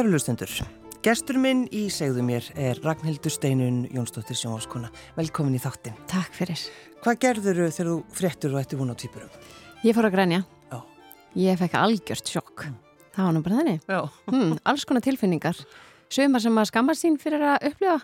[0.00, 0.48] Kæru lustendur,
[1.04, 4.88] gestur minn í segðu mér er Ragnhildur Steinun Jónsdóttir Sjónváskona.
[5.12, 5.98] Velkomin í þáttin.
[6.08, 6.62] Takk fyrir.
[7.04, 9.34] Hvað gerður þau þegar þú fréttur og ætti vun á týpurum?
[9.84, 10.38] Ég fór að grænja.
[10.72, 10.78] Já.
[11.42, 12.64] Ég fekk algjört sjokk.
[12.64, 12.78] Mm.
[13.12, 13.84] Það var nú bara þannig.
[13.92, 14.00] Já.
[14.30, 15.60] Hmm, alls konar tilfinningar.
[16.08, 18.00] Sumar sem að skamma sín fyrir að upplifa.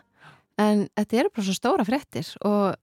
[0.61, 2.77] En þetta eru bara svo stóra fréttir og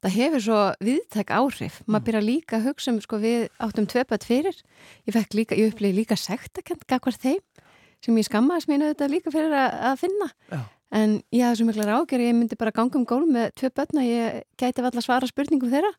[0.00, 1.82] það hefur svo viðtæk áhrif.
[1.82, 1.90] Mm.
[1.90, 4.62] Maður byrja líka að hugsa um, sko, við áttum tvepað fyrir.
[5.10, 6.86] Ég líka, ég upplifi líka sektakent
[8.04, 10.30] sem ég skammaðis mínu þetta líka fyrir að, finna.
[10.50, 10.60] Já.
[11.00, 14.00] en ég hafði svo mikla rákjör ég myndi bara ganga um gól með tvö börn
[14.02, 15.92] og ég gæti alltaf svara spurningum þeirra.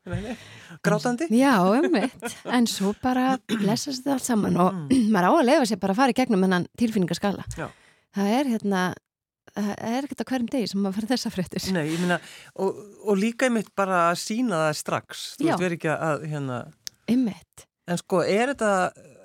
[0.84, 1.30] Grátandi?
[1.38, 2.26] Já, umvitt,
[2.58, 5.08] en svo bara blessast þetta allt saman og mm.
[5.14, 7.48] maður á að lefa sér bara að fara í gegnum hennan tilfinningaskala.
[7.56, 7.70] Já.
[8.18, 8.84] það er hérna
[9.56, 11.66] það er ekkert á hverjum degi sem maður fyrir þessa fréttir.
[11.76, 12.20] Nei, ég minna,
[12.64, 15.24] og, og líka einmitt bara að sína það strax.
[15.40, 16.60] Þú veist verið ekki að hérna,
[17.12, 18.72] Umvitt, en sko, er þetta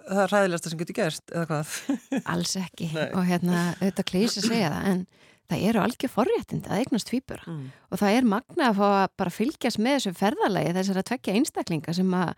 [0.09, 1.77] það ræðilegasta sem getur gerst, eða hvað?
[2.35, 5.07] alls ekki og hérna, auðvitað klís að segja það en
[5.47, 7.67] það eru algjör forréttind að eignast tvíbura Mm.
[7.95, 11.35] og það er magna að fá að bara fylgjast með þessu ferðalagi þessar að tvekja
[11.39, 12.33] einstaklinga sem að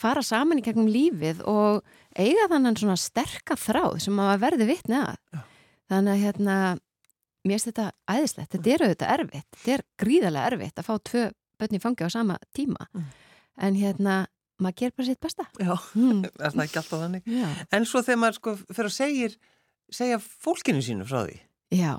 [0.00, 1.82] fara saman í gegnum lífið og
[2.16, 5.42] eiga þannan svona sterka þráð sem að verði vitni að Já.
[5.92, 6.56] þannig að hérna
[7.44, 11.24] mér finnst þetta æðislegt, þetta er auðvitað erfitt þetta er gríðarlega erfitt að fá tvö
[11.60, 13.04] börn í fangi á sama tíma Mm.
[13.68, 14.14] en hérna,
[14.62, 16.20] maður ger bara sitt besta Já, mm.
[16.44, 17.26] er það ekki alltaf þannig?
[17.30, 17.48] Já.
[17.74, 19.30] En svo þegar maður sko fyrir að segja,
[20.00, 21.40] segja fólkinu sínu frá því
[21.74, 21.92] Já,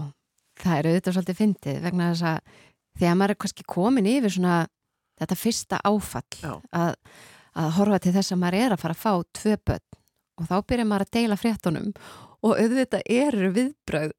[0.62, 2.56] það er auðvitað svolítið fyndið vegna þess að
[2.96, 4.60] þegar maður er kannski komin yfir svona
[5.20, 6.96] þetta fyrsta áfall að,
[7.56, 10.00] að horfa til þess að maður er að fara að fá tvö börn
[10.36, 11.92] og þá byrjar maður að deila fréttunum
[12.46, 14.12] og auðvitað eru viðbröð,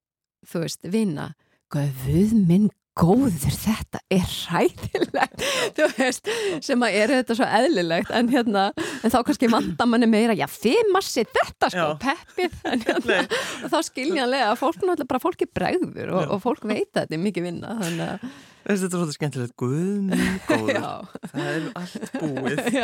[0.49, 1.31] þú veist, vinna
[1.73, 5.45] Guð minn góður, þetta er hræðilegt,
[5.77, 6.31] þú veist,
[6.65, 10.47] sem að er þetta svo eðlilegt, en hérna, en þá kannski vanda manni meira, já,
[10.51, 12.59] þið massið þetta sko, peppið,
[12.89, 13.23] hérna,
[13.67, 17.25] og þá skiljanlega fólk náttúrulega bara fólki bregður og, og fólk veit að þetta er
[17.29, 18.29] mikið vinna, þannig að,
[18.67, 20.87] Þetta er svolítið skemmtilegt, guð minn góður.
[21.31, 22.78] Það er allt búið.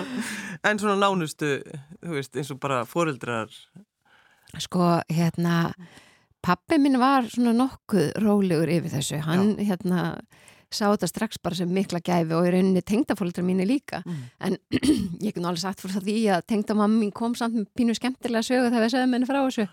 [0.70, 1.48] En svona nánustu,
[1.98, 3.50] þú veist, eins og bara foreldrar.
[4.62, 5.72] Sko, hérna,
[6.44, 10.06] pappi minn var svona nokkuð rólegur yfir þessu, hann, hérna,
[10.74, 14.02] sá þetta strax bara sem mikla gæfi og í rauninni tengdafóldra mínu líka.
[14.04, 14.24] Mm.
[14.48, 14.58] en
[15.24, 17.94] ég get nú alveg sagt fyrir það því að tengdamamma mín kom samt með pínu
[17.98, 19.68] skemmtilega sögu þegar við sögum henni frá þessu.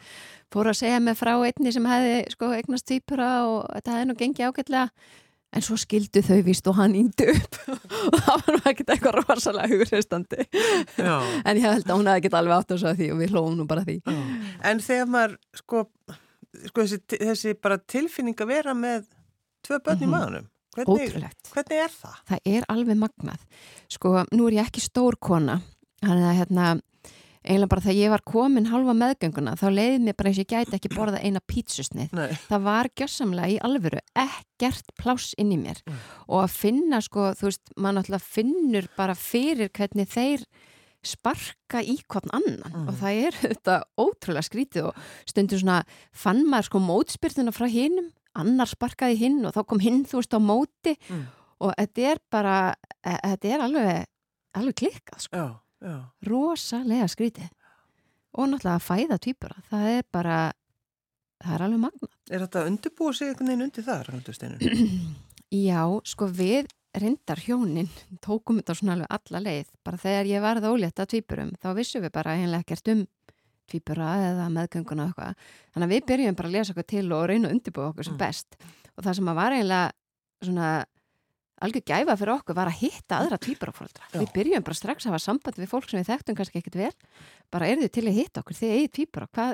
[0.52, 4.18] Fór að segja mig frá einni sem hefði sko eignast týpura og þetta hefði nú
[4.22, 4.88] gengið ágætlega.
[5.52, 7.58] En svo skildu þau víst og hann índi upp.
[8.12, 10.46] Og það var ekkert eitthvað rosalega hugreistandi
[10.96, 11.18] Já.
[11.48, 13.66] en ég held að hún hefði ekkert alveg átt að því og við hlóðum nú
[13.68, 13.98] bara því.
[14.66, 15.84] En þegar maður sko,
[16.68, 19.06] sko þessi, þessi bara tilfinning að vera með
[19.64, 20.12] tvö börn í Mhm.
[20.16, 22.16] maðunum hvernig, hvernig er það?
[22.30, 23.40] það er alveg magnað
[23.90, 25.62] sko, nú er ég ekki stór kona
[26.04, 26.82] þannig að hérna
[27.44, 30.52] eiginlega bara þegar ég var komin halva meðgönguna þá leiði mér bara eins og ég
[30.54, 32.28] gæti ekki borða eina pítsusnið Nei.
[32.50, 35.96] það var gjössamlega í alvöru ekkert pláss inn í mér Mm.
[36.30, 40.46] og að finna sko, þú veist, maður náttúrulega finnur bara fyrir hvernig þeir
[41.04, 42.88] sparka í hvern annan Mm.
[42.90, 45.80] og það er þetta ótrúlega skrítið og stundur svona
[46.14, 50.38] fann maður sko mótspyrtuna frá hinnum annar sparkaði hinn og þá kom hinn þú veist
[50.38, 51.26] á móti Mm.
[51.62, 52.56] og þetta er bara
[53.04, 54.06] e þetta er alveg,
[54.56, 55.36] alveg klikkað sko.
[55.38, 55.48] Já,
[55.82, 55.98] já.
[56.30, 57.50] rosalega skrítið
[58.34, 60.38] og náttúrulega að fæða týpura það er bara
[61.44, 64.62] það er alveg magna Er þetta að undirbúa sig einhvern veginn undir það?
[65.68, 67.88] Já, sko við reyndar hjónin
[68.24, 69.68] tókum þetta svona alveg alla leið.
[69.86, 73.04] Bara þegar ég varð ólétt að tvíburum þá vissum við bara einlega ekkert um
[73.72, 75.36] tvíbura eða meðgönguna og eitthvað.
[75.72, 78.14] Þannig að við byrjum bara að lesa okkur til og reyna að undirbúa okkur sem
[78.18, 78.20] Mm.
[78.20, 78.58] best.
[78.98, 79.92] Og það sem að var eiginlega
[80.44, 80.72] svona
[81.62, 85.20] algjör gæfa fyrir okkur var að hitta aðra tvíburafóldra við byrjum bara strax að hafa
[85.22, 86.92] samband við fólk sem við þekktum kannski ekkert vel.
[87.52, 89.54] Bara eru þið til að hitta okkur þið eigið tvíbura hvað,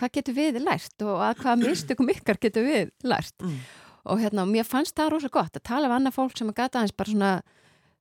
[0.00, 3.36] hvað getur við lært og að hvað mistökum ykkar getur við lært?
[3.44, 3.58] Mm.
[4.04, 6.80] Og hérna, mér fannst það rosa gott að tala við annað fólk sem að gata
[6.80, 7.32] aðeins bara svona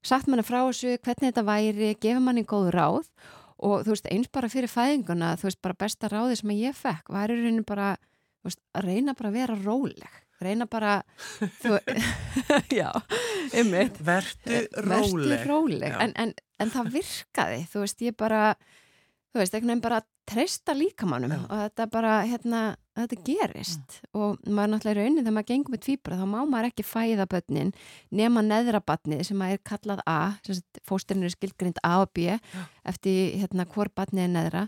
[0.02, 3.12] sagt manni frá þessu, hvernig þetta væri gefa manni góð ráð.
[3.62, 7.12] Og þú veist, eins bara fyrir fæðinguna, þú veist, bara besta ráði sem ég fekk,
[7.14, 7.94] var í rauninu bara
[8.42, 10.20] þú veist, að reyna bara að vera róleg.
[10.42, 10.96] Reyna bara
[11.62, 11.76] þú,
[12.80, 12.90] já,
[13.62, 15.44] ymmit Vertu róleg.
[15.46, 18.40] Róleg, en, en, en það virkaði, þú veist, ég bara
[19.30, 20.02] þú veist, einhvern veginn bara
[20.32, 22.64] treysta líkamannum og þetta bara, hérna
[22.98, 26.68] þetta gerist og maður náttúrulega í raunin þegar maður gengur með tvíbara þá má maður
[26.72, 27.72] ekki fæða börnin
[28.20, 30.20] nema neðra barnið sem að er kallað A
[30.88, 32.36] fósturinn er skilgrind A og B
[32.84, 34.66] eftir hérna hvor barnið er neðra.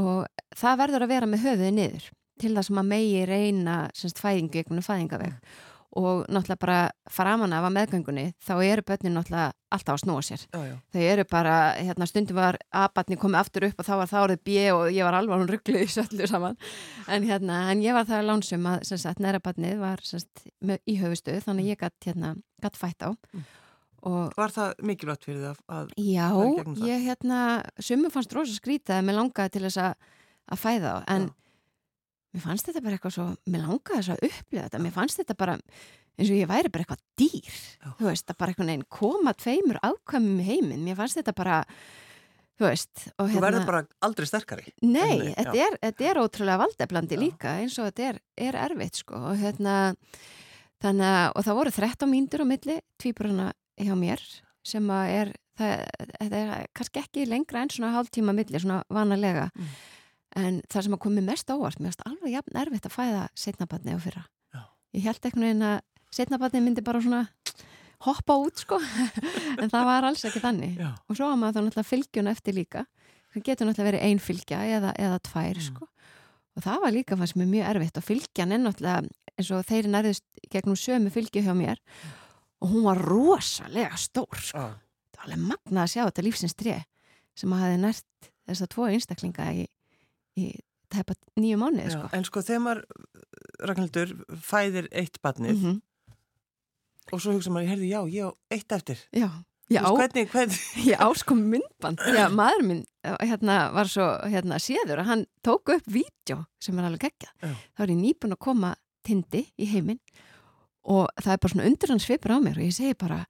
[0.00, 0.24] Og
[0.56, 2.08] það verður að vera með höfuðið niður
[2.40, 5.54] til það sem að megi reyna fæðingu einhvern fæðingaveg
[5.96, 6.78] og náttúrulega bara
[7.10, 10.76] framan af að meðgöngunni þá eru börnin náttúrulega alltaf að snúa sér já, já.
[10.94, 14.42] þau eru bara, hérna stundum var A-batni komið aftur upp og þá var það orðið
[14.48, 16.58] B og ég var alveg hún ruggluð í söllu saman
[17.08, 20.46] en hérna, en ég var það lánsum að sem sagt, næra batnið var sagt,
[20.86, 23.44] í höfustuð, þannig að ég gætt hérna, gætt fætt á Mm.
[24.04, 26.26] og Var það mikilvægt fyrir það að, Já,
[26.84, 27.38] ég hérna,
[27.80, 29.94] sumum fannst rosa skrítið að mér langaði til þess að,
[30.52, 31.34] að fæða á, en Já.
[32.34, 35.36] Mér fannst þetta bara eitthvað svo, mér langaði þess að upplifa þetta, mér fannst þetta
[35.38, 35.58] bara
[36.14, 37.90] eins og ég væri bara eitthvað dýr, Já.
[37.98, 41.58] þú veist, að bara einhvern veginn koma tveimur ákvæmum í heiminn, mér fannst þetta bara,
[42.58, 44.66] þú veist, og þú verður bara aldrei sterkari?
[44.86, 49.18] Nei, þetta er, þetta er ótrúlega valdeflandi líka eins og þetta er, er erfitt sko.
[49.32, 49.76] Og hérna
[50.84, 53.50] þannig að, og það voru 13 mínútur á milli tvíbruna
[53.80, 54.22] hjá mér
[54.64, 55.82] sem að er, það,
[56.20, 59.48] þetta er kannski ekki lengra en svona hálftíma milli svona vanalega.
[59.54, 59.74] Mm.
[60.36, 63.94] En það sem að komi mest ávart, mér finnst alveg jafn erfitt að fæða setnabatni
[63.94, 64.62] á fyrra Já.
[64.98, 65.80] ég held einhvern veginn að
[66.14, 67.22] setnabatni myndi bara svona
[68.04, 68.78] hoppa út sko
[69.60, 70.90] en það var alls ekki þannig Já.
[71.08, 72.84] og svo hafa maður þá náttúrulega fylgjuna eftir líka
[73.34, 75.66] það getur náttúrulega verið ein fylgja eða, eða tvær Mm.
[75.70, 75.88] sko
[76.54, 79.88] og það var líka fannst mér mjög erfitt og fylgjan er náttúrulega eins og þeir
[79.90, 81.80] nærðist gegnum sömu fylgju hjá mér
[82.62, 84.58] og hún var rosalega stór sko.
[84.58, 84.76] Já.
[85.14, 86.76] það var alveg magnað að sjá þetta lífsins tré
[87.34, 89.64] sem að hafi nært þess að tvo einstaklinga í,
[90.40, 90.50] í
[90.92, 92.10] tæpa nýju mánuði Já, sko.
[92.16, 92.84] En sko þegar maður,
[93.70, 94.14] Ragnhildur,
[94.44, 95.82] fæðir eitt barnið mm
[97.12, 99.00] og svo hugsa maður, herði, já, ég á eitt eftir.
[99.12, 99.26] Já,
[99.68, 100.60] já, Þú veist, hvernig, hvernig,
[100.90, 102.80] ég áskom myndband því að maður minn
[103.20, 107.34] hérna, var svo hérna, séður að hann tók upp vídeo sem er alveg geggjað.
[107.44, 107.52] Já.
[107.76, 108.70] þá er ég nýbúin að koma
[109.04, 110.00] tindi í heiminn
[110.88, 113.20] og það er bara svona undir hans svipur á mér og ég segi bara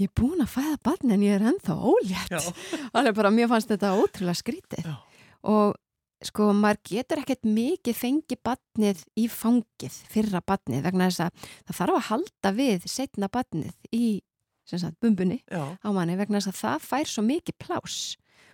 [0.00, 2.42] ég er búin að fæða barn en ég er ennþá ólétt Já.
[2.98, 4.96] alveg bara, mér fannst þetta ótrúlega skrítið Já.
[5.50, 5.78] og
[6.28, 11.78] sko, maður getur ekkert mikið fengi barnið í fangið fyrra barnið vegna þess að það
[11.80, 14.06] þarf að halda við setna barnið í
[14.68, 17.98] sem sagt, bumbunni já, á manni vegna þess að það fær svo mikið plás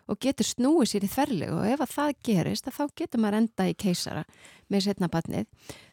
[0.09, 3.41] og getur snúið sér í þverlegu og ef að það gerist að þá getur maður
[3.43, 4.25] enda í keisara
[4.73, 5.49] með setna barnið.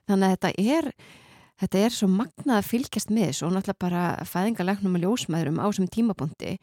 [0.07, 0.89] Þannig að þetta er
[1.61, 5.65] þetta er svo magnað að fylgjast með þessu og náttúrulega bara fæðingarlegnum og ljósmaðurum á
[5.67, 6.53] þessum tímapunkti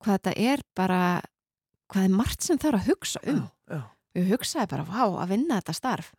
[0.00, 1.00] hvað þetta er bara
[1.90, 3.42] hvað er margt sem þarf að hugsa um.
[3.42, 3.82] Já, já.
[4.16, 6.12] Við hugsaði bara, vá, að vinna þetta starf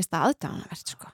[0.00, 1.08] það aðdáðanavert sko.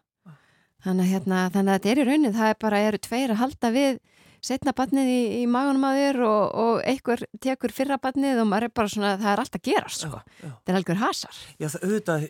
[0.85, 3.41] þannig, að, hérna, þannig að þetta er í raunin það er bara, eru tveir að
[3.41, 3.99] halda við
[4.47, 8.69] setna batnið í, í magunum að þér og, og einhver tekur fyrra batnið og maður
[8.69, 10.21] er bara svona, það er alltaf að gerast sko.
[10.45, 12.29] þetta er algjör hasar Já, það auðvitað,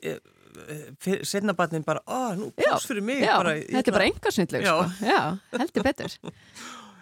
[1.29, 3.21] setna barnin bara, ó, nú, pláss fyrir mig.
[3.21, 4.73] Já, bara, ég þetta er bara engasvindleg Já.
[4.73, 5.11] sko.
[5.11, 5.21] já,
[5.59, 6.17] heldur betur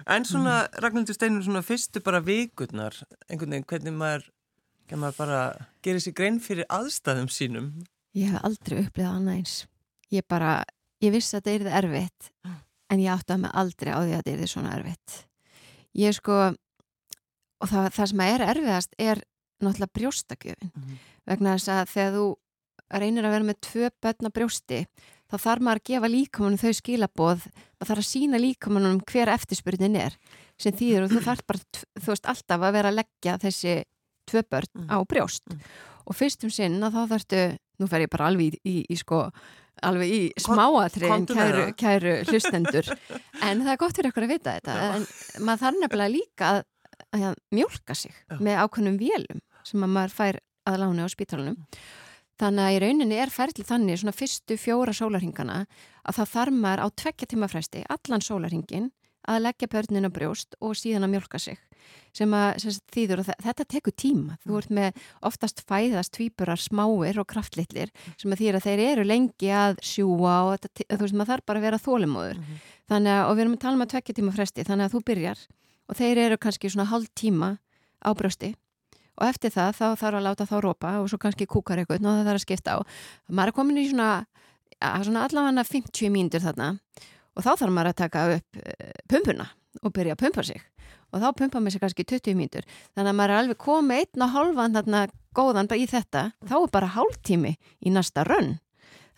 [0.05, 2.93] En svona, Ragnhildur Steinur, svona fyrstu bara vikurnar,
[3.25, 4.27] einhvern veginn, hvernig maður,
[4.89, 5.41] hvernig maður bara
[5.83, 7.71] gerir sér grein fyrir aðstæðum sínum.
[8.15, 9.55] ég hef aldrei upplifað annað eins
[10.13, 10.65] ég bara,
[11.03, 12.31] ég vissi að þetta er það erfitt
[12.91, 15.17] en ég átti að mig aldrei á því að þetta er svona erfitt
[15.95, 16.37] ég sko
[17.63, 19.23] og það, það sem er erfiðast er
[19.65, 20.97] náttúrulega brjóstakjöfin Mhm.
[21.27, 22.25] vegna þess að þegar þú
[23.01, 24.81] reynir að vera með tvö börn á brjósti
[25.31, 29.97] þá þarf maður að gefa líkamanum þau skilaboð maður þarf að sína líkamanum hver eftirspurnin
[29.97, 30.17] er
[30.61, 31.59] sem þýður og þú þarf bara
[31.99, 33.75] þú veist alltaf að vera að leggja þessi
[34.31, 34.89] tvö börn Mm.
[34.91, 35.61] á brjóst Mm.
[36.07, 37.43] og fyrst um sinn að þá þarftu
[37.81, 39.31] nú fer ég bara alveg í, í, í sko
[39.83, 42.87] alveg í smáatriðin kæru, kæru hlustendur
[43.47, 45.07] en það er gott fyrir ykkur að vita þetta en
[45.45, 46.63] maður þarf nefnilega líka að,
[47.19, 48.39] að mjólka sig Já.
[48.41, 50.39] með ákveðnum vélum sem að maður fær
[50.71, 51.59] að lána á spítalunum
[52.41, 55.59] þannig að í rauninni er ferli þannig svona fyrstu fjóra sólarhingana
[56.05, 58.89] að það þarf maður á tvekja tíma fresti allan sólarhingin
[59.29, 61.59] að leggja börnin á brjóst og síðan að mjölka sig
[62.17, 64.37] sem að sem þýður og þetta tekur tíma.
[64.47, 69.05] Þú ert með oftast fæðast tvíburar smáir og kraftlitlir sem að þýður að þeir eru
[69.05, 72.61] lengi að sjúa og þetta, þú veist maður þarf bara að vera þólimóður Mhm.
[72.89, 75.01] þannig að, og við erum að tala um að tvekja tíma fresti þannig að þú
[75.05, 75.39] byrjar
[75.89, 77.51] og þeir eru kannski svona hálf tíma
[78.01, 78.55] á brjósti
[79.19, 82.17] og eftir það þá þarf að láta þá rópa og svo kannski kúkar eitthvað og
[82.17, 82.79] það þarf að skipta á.
[83.29, 84.27] Maður er komin í svona,
[85.05, 86.79] svona allavega 50 mínútur þarna
[87.35, 89.47] og þá þarf maður að taka upp uh, pumpuna
[89.83, 90.63] og byrja að pumpa sig
[91.15, 94.27] og þá pumpa maður sig kannski 20 mínútur þannig að maður er alveg komið einn
[94.27, 98.57] og hálfan þarna góðan í þetta þá er bara hálftími í næsta rönn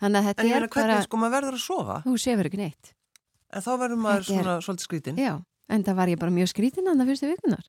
[0.01, 2.15] þannig að þetta En ég er meina, bara hvernig, sko, maður verður að sofa, þú
[2.21, 2.93] sefur ekki neitt
[3.53, 5.17] en þá verður maður Þetta er- svona svolítið skrítin.
[5.21, 5.33] já,
[5.73, 7.65] en það var ég bara mjög skrítin annað fyrstu vikunar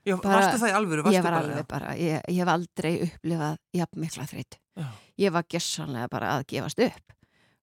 [0.00, 1.02] Já, bara- varstu það í alvöru?
[1.12, 4.56] Ég var alveg bara, ég, ég hef aldrei upplifað jafn mikla þreytu.
[4.80, 4.86] Já.
[5.20, 7.12] Ég var gessanlega bara að gefast upp.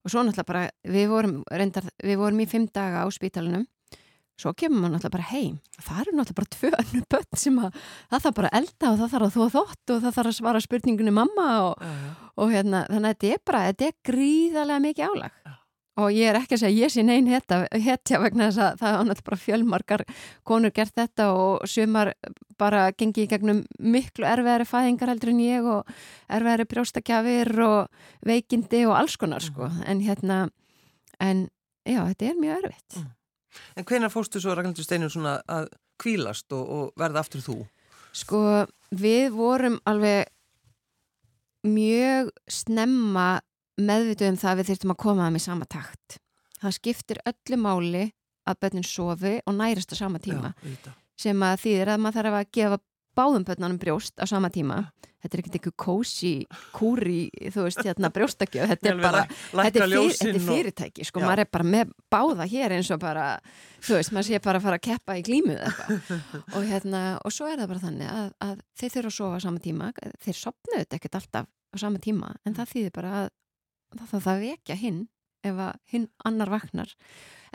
[0.08, 3.66] Og svo náttúrulega bara, við vorum, reyndar, við vorum í fimm daga á spítalunum,
[4.40, 5.58] svo kemur maður náttúrulega bara heim.
[5.84, 7.80] Það eru náttúrulega bara tvö annu börn sem að
[8.14, 10.38] það þarf bara að elda og það þarf að þóa þótt og það þarf að
[10.40, 12.12] svara spurningunni mamma og, Já, já.
[12.38, 15.40] og hérna, þannig að þetta er bara, þetta er gríðarlega mikið álag.
[15.44, 15.56] Já.
[15.98, 19.08] Og ég er ekki að segja ég sé neinn hetja, vegna þess að það er
[19.08, 20.04] náttúrulega bara fjölmarkar
[20.46, 22.13] konur gert þetta og sumar
[22.58, 25.89] bara gengi í gegnum miklu erfiðari fæðingar heldur en ég og
[26.30, 27.89] erfiðari brjóstakjafir og
[28.25, 29.84] veikindi og alls konar sko Mhm.
[29.88, 30.50] en hérna
[31.20, 31.50] en
[31.86, 33.12] já, þetta er mjög erfitt Mm.
[33.75, 37.66] En hvenær fórstu svo Ragnhildur Steinur svona að kvílast og, og verða aftur þú?
[38.13, 40.27] Sko, við vorum alveg
[41.66, 43.39] mjög snemma
[43.77, 46.19] meðvituð um það að við þurftum að koma þeim í sama takt.
[46.57, 48.05] Það skiptir öllu máli
[48.48, 52.38] að börnin sofi og nærist á sama tíma Já, sem að þýðir að maður þarf
[52.39, 52.79] að gefa
[53.17, 54.86] báðum börnunum brjóst á sama tíma.
[55.17, 56.31] Þetta er ekkert einhver kósi,
[56.75, 58.67] kúri, þú veist, hérna brjóstakjöf.
[58.72, 61.25] Þetta er bara, þetta er, fyr, þetta er fyrirtæki, sko, Já.
[61.25, 63.25] maður er bara með báða hér eins og bara,
[63.81, 66.13] þú veist, maður sé bara að fara að keppa í glímuð eitthvað
[66.60, 69.46] og hérna, og svo er það bara þannig að, að þeir þurfa að sofa á
[69.48, 73.29] sama tíma þeir sopna þetta ekkert alltaf á sama tíma en það þýðir bara að
[73.96, 75.03] það þarf að vekja hinn
[75.48, 76.91] ef að hinn annar vaknar.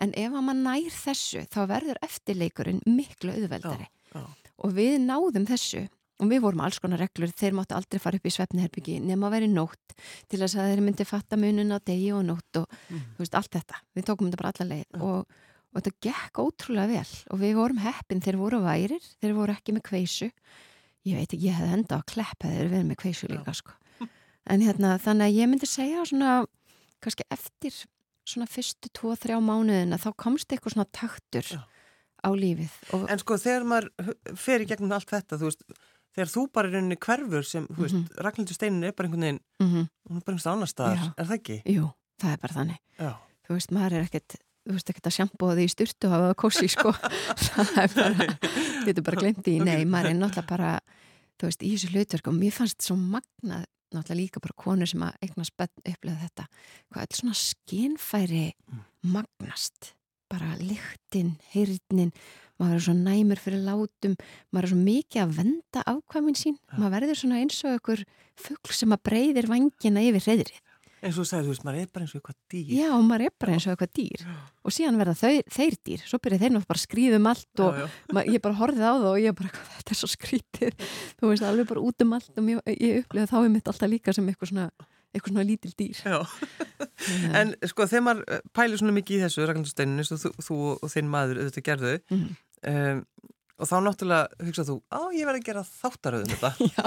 [0.01, 3.89] En ef að maður nær þessu þá verður eftirleikurinn miklu auðveldari.
[4.15, 4.53] Já, já.
[4.63, 5.89] og við náðum þessu.
[6.23, 9.33] Og við vorum alls konar reglur, þeir máttu aldrei fara upp í svefniherbyggi nema að
[9.35, 9.95] veri nótt
[10.31, 13.01] til þess að þeir myndi fatta munin á degi og nótt og Mm.
[13.19, 15.01] veist, allt þetta, við tókum þetta bara alla leið.
[15.03, 15.27] Og,
[15.73, 17.13] og þetta gekk ótrúlega vel.
[17.33, 19.03] Og við vorum heppin, þeir voru værir.
[19.21, 20.31] Þeir voru ekki með kveisu.
[21.09, 23.73] Ég veit ekki, ég hefði enda á klepp hefði þeir verið með kveisu líka sko.
[24.51, 26.45] En hérna, þannig að ég myndi segja svona,
[27.03, 27.77] kannski eftir
[28.27, 31.61] svona fyrstu tvo, þrjá mánuðina þá komst eitthvað svona taktur Já.
[32.23, 33.89] á lífið og, En sko þegar maður
[34.39, 35.65] fer í gegnum allt þetta, þú veist,
[36.15, 38.07] þegar þú bara í rauninni hverfur sem, veist, Mhm.
[38.23, 41.15] Ragnhildur Steinin er bara einhvern veginn, mm hún er bara einhvern annar staðar, Já.
[41.19, 41.57] er það ekki?
[41.75, 41.91] jú,
[42.23, 43.13] það er bara þannig Já.
[43.49, 46.27] þú veist, maður er ekkert þú veist ekkert að sjampóða því í styrtu og hafa
[46.31, 46.93] það kossi sko,
[47.51, 48.27] það er bara
[48.87, 50.73] getur bara glemt í, nei, maður er náttúrulega bara
[51.43, 53.65] þú veist, í þessu hlutverk og mér fannst svo magnað,
[53.97, 56.47] náttúrulega líka bara konur sem að eignast bönn upplega þetta
[56.93, 58.47] hvað alls svona skinfæri
[59.03, 59.93] magnast,
[60.33, 62.13] bara lyktin, heyrnin
[62.61, 64.17] maður er svo næmur fyrir látum
[64.53, 66.59] maður er svo mikið að venda ákvæmin sín.
[66.59, 66.77] Já.
[66.79, 68.05] maður verður svona eins og ykkur
[68.39, 70.61] fugl sem að breyðir vangina yfir reyðrið
[71.03, 72.69] eins og sagði, þú veist, maður er bara eins og eitthvað dýr.
[72.79, 74.25] Já, maður er bara eins og eitthvað dýr
[74.63, 77.63] og síðan verða þau, þeir dýr svo byrja þeir náttúrulega bara að skrýða um allt
[77.67, 78.23] og já, já.
[78.37, 80.73] ég bara horfið á það og ég bara, "Hvað, þetta er svo skrítið
[81.19, 83.91] þú veist, alveg bara út um allt og ég, ég upplifa þá er mitt alltaf
[83.91, 84.71] líka sem eitthvað svona
[85.13, 86.21] eitthvað svona lítil dýr Já.
[87.37, 90.31] En sko, þegar maður eh, pælir svona mikið í þessu Ragnhildur Steinin, eins og þú,
[90.47, 92.37] þú og þinn maður auðvitað gerðu, Mhm.
[92.73, 93.03] um,
[93.63, 96.51] og þá náttúrulega hugsað þú, á, ég verði að gera þáttaröðum þetta.
[96.77, 96.85] Já,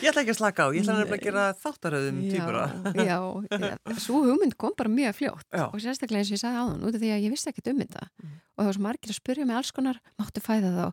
[0.00, 2.62] Ég ætla ekki að slaka á, ég ætla nefnilega að gera þáttaröðum týpura.
[2.96, 3.18] já,
[3.50, 5.66] já, svo hugmynd kom bara mjög fljótt Já.
[5.68, 7.82] og sérstaklega eins og ég sagði áðan út af því að ég vissi ekkert um
[7.82, 8.06] þetta.
[8.22, 8.38] Mhm.
[8.52, 10.86] og það var svo margir að spyrja mig alls konar máttu fæða þá,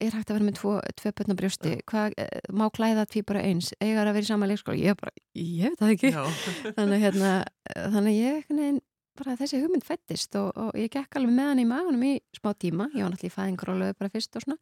[0.00, 3.42] er hægt að vera með tvo, tvö börn á brjósti, hvað, eh, má klæða bara
[3.42, 4.78] eins, eigar að vera í sama leikskóla?
[4.78, 6.12] Ég bara, ég veit það ekki.
[6.78, 7.32] Þannig hérna,
[7.74, 8.80] þannig ég veginn,
[9.18, 12.54] bara þessi hugmynd fættist og, og ég gekk alveg með hann í magunum í smá
[12.54, 14.58] tíma, ég var náttúrulega í fæðingrólu bara fyrst og svona,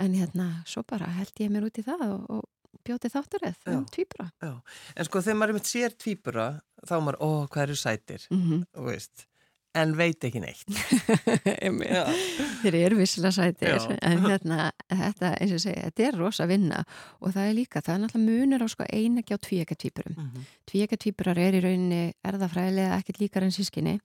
[0.00, 2.44] en hérna svo bara held ég mér út í það og, og
[2.84, 4.52] bjóti þáttarið um tvíbura Já.
[4.96, 6.46] En sko, þegar maður með sér týpura,
[6.86, 8.64] þá er maður, ó, hvað eru sætir, mm -hmm.
[8.86, 9.26] veist,
[9.74, 10.68] en veit ekki neitt.
[12.62, 13.96] Þeir eru vissilega sætir Já.
[14.02, 16.82] en hérna, þetta, eins og segja, þetta er rosa vinna
[17.20, 20.44] og það er líka, það er náttúrulega munur á sko einægja og tvíækja tvíburum Mhm.
[20.70, 23.98] tvíækja tvíburar er í rauninni erðafræðilega ekkert líkar en sískinni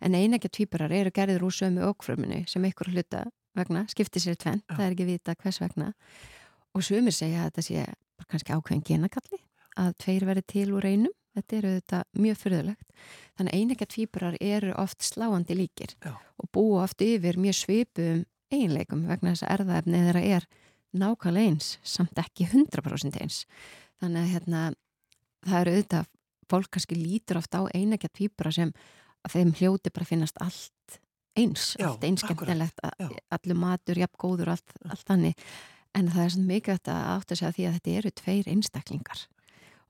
[0.00, 3.24] en einægja tvíburar eru gerðir úr sömu okkfrömmunni sem einhver hluta
[3.56, 4.76] vegna skiptir sér tvenn, Já.
[4.76, 5.92] það er ekki vita hvers vegna
[6.74, 7.86] og sömur segja að þetta sé
[8.24, 9.40] bara kannski ákveðin genakalli
[9.80, 11.14] að tveir verði til úr einum.
[11.34, 12.90] Þetta eru þetta mjög fyrðulegt
[13.34, 16.12] þannig að einægja tvíburar eru oft sláandi líkir Já.
[16.14, 18.20] og búa oft yfir mjög svipum
[18.54, 20.46] eiginleikum vegna þess að erðaefni þeirra er
[20.94, 23.40] nákvæmlega eins samt ekki 100% eins.
[23.98, 24.62] Þannig að hérna,
[25.42, 26.12] það eru auðvitað
[26.54, 28.70] fólk kannski lítur oft á einægja tvíbura sem
[29.26, 31.00] að þeim hljóti bara finnast allt
[31.34, 32.78] eins, Já, allt einskemmtilegt
[33.34, 35.48] allur matur, jafn góður allt, allt þannig
[35.94, 39.24] en það er svona mikilvægt að átta sig að því að þetta eru tveir einstaklingar.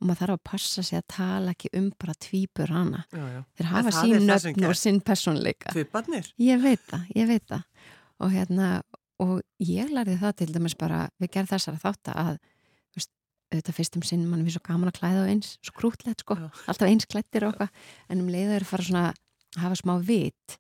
[0.01, 3.05] Og maður þarf að passa sig að tala ekki um bara tvíbur hana.
[3.15, 3.41] Já, já.
[3.57, 6.29] þeir hafa sín nöfn og sinn personleika Tviparnir.
[6.43, 7.63] Ég veit það, ég veit það.
[8.25, 8.69] Og hérna,
[9.23, 12.33] og ég lærði það til dæmis bara, við gerðum þessara þátt að,
[12.99, 13.13] veist,
[13.55, 16.49] auðvitað fyrstum sinn mann er svo gaman að klæða á eins, svo krútlegt sko, Já.
[16.67, 17.71] alltaf eins klættir og okkar
[18.11, 20.59] en um leiða að fara svona að hafa smá vit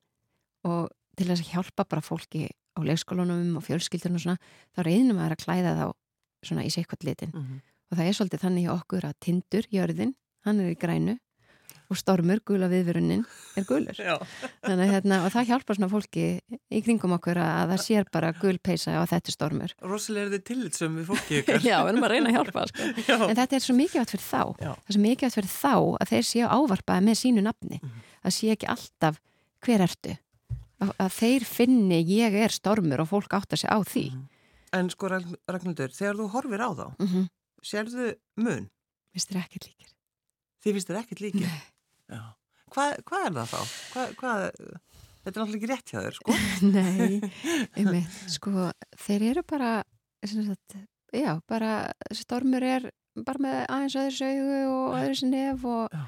[0.64, 4.38] og til þess að hjálpa bara fólki á leikskólanum og fjölskyldunum og svona,
[4.76, 5.86] þá reynum að klæða þá
[6.44, 7.60] svona í sikvart litin Mhm.
[7.92, 10.14] og það er svolítið þannig hjá okkur að tindur, jörðin,
[10.44, 11.18] hann er í grænu
[11.90, 13.24] og stormur, gula viðverunin
[13.60, 13.92] er gulur.
[14.64, 16.40] Þannig, hérna, og það hjálpar svona fólki
[16.72, 20.32] í kringum okkur að það sér bara gul peisa og þetta er stormur Rosalega er
[20.38, 21.60] þið tillitsum við fólki ykkar.
[21.60, 23.28] Já, við erum að reyna að hjálpa sko.
[23.30, 24.72] En þetta er svo mikilvægt fyrir þá Já.
[24.72, 28.00] það er svo mikilvægt fyrir þá að þeir séu ávarpaði með sínu nafni Mhm.
[28.24, 29.20] að sé ekki alltaf
[29.64, 30.16] hver ertu
[30.84, 34.28] að, að þeir finni ég er stormur og fólk átta sig á því Mhm.
[34.74, 37.26] En sko Ragn- Ragnhildur, þegar þú horfir á þá, mm -hmm.
[37.62, 38.70] sérðu mun?
[39.14, 39.90] Vist þér ekkert líkir
[40.64, 41.44] Þið þér ekkert líki?
[42.08, 42.20] Já.
[42.72, 43.60] Hvað, hvað er það þá?
[43.92, 44.40] Hvað, hvað,
[45.24, 46.36] þetta er náttúrulega ekki rétt hjá þér, sko?
[46.74, 47.20] Nei,
[47.76, 48.72] einmitt, sko,
[49.04, 49.70] þeir eru bara,
[50.24, 50.76] sagt,
[51.12, 55.98] já, bara, stormur er bara með aðeins öðru sögu og öðru sinni nef og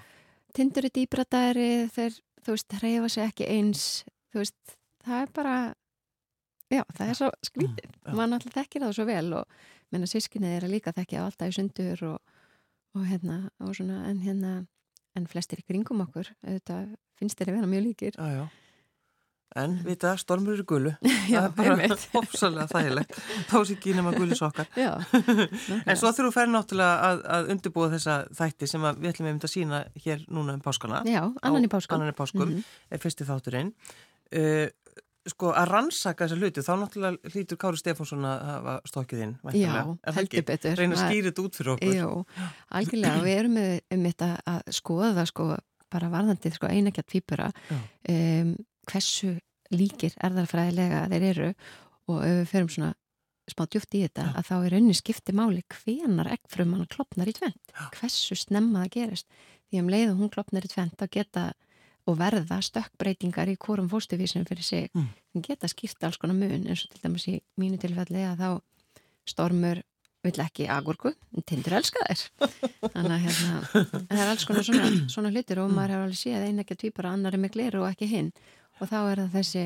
[0.56, 3.84] tindur er dýbradæri, þeir, þú veist, reyfa sig ekki eins,
[4.36, 4.76] þú veist,
[5.06, 5.54] það er bara,
[6.76, 9.56] já, það er svo skrítið, Mm, mann alltaf þekkir það svo vel og
[9.90, 12.20] menna sískinni er að líka þekkja alltaf í sundur og,
[12.94, 14.52] og hérna, og svona, en hérna,
[15.16, 18.14] en flestir í kringum okkur, auðvitað finnst þeir að vera mjög líkir.
[18.20, 18.46] Já, já.
[19.56, 20.90] En, vita, stormur eru gulu.
[21.32, 23.14] Já, það er bara ofsalega þægilegt.
[23.48, 24.66] Þá sé ekki nema gulu sokkar.
[24.76, 24.90] Já,
[25.88, 29.30] En svo þurfum við færi náttúrulega að, að undirbúa þessa þætti sem að við ætlum
[29.30, 31.00] einmitt að sína hér núna um páskana.
[31.08, 31.96] Já, annan í páskum.
[31.96, 32.66] Annan í páskum, Mhm.
[32.92, 33.72] er fyrsti þátturinn.
[34.34, 34.66] Uh,
[35.30, 39.32] sko, að rannsaka þessa hluti, þá náttúrulega hlýtur Kári Stefánsson að hafa stokkið inn.
[39.58, 39.72] Já,
[40.16, 40.76] heldur betur.
[40.78, 41.96] Reyna að skýra þetta út fyrir okkur.
[41.96, 42.10] Jú,
[42.78, 45.48] algjörlega, við erum með um þetta að skoða sko,
[45.92, 47.80] bara varðandi sko, einækja tvípura Já.
[48.12, 48.54] um,
[48.86, 49.32] hversu
[49.74, 51.50] líkir erðarfræðilega þeir eru
[52.12, 52.92] og ef við ferum svona
[53.50, 54.32] smá djúft í þetta Já.
[54.38, 59.28] að þá er raunni skipti máli hvenar eggfruman klopnar í tvent hversu snemma það gerist
[59.70, 61.44] því um leið og hún klopnar í tvent þá geta
[62.06, 64.88] og verða stökkbreytingar í hvorum fóstuvísinu fyrir sig.
[64.94, 65.08] Mm.
[65.32, 68.50] sem geta skýrt alls konar mun eins og til dæmis í mínu tilfelli að þá
[69.26, 69.82] stormur
[70.26, 72.22] vill ekki agurku, en tindur elska þær.
[72.94, 76.46] Þannig að hérna það er alls konar svona, svona hlutir og maður hefur alveg séð
[76.46, 78.32] einn ekki tvípar annar er með gleru og ekki hinn.
[78.80, 79.64] Og þá er það þessi,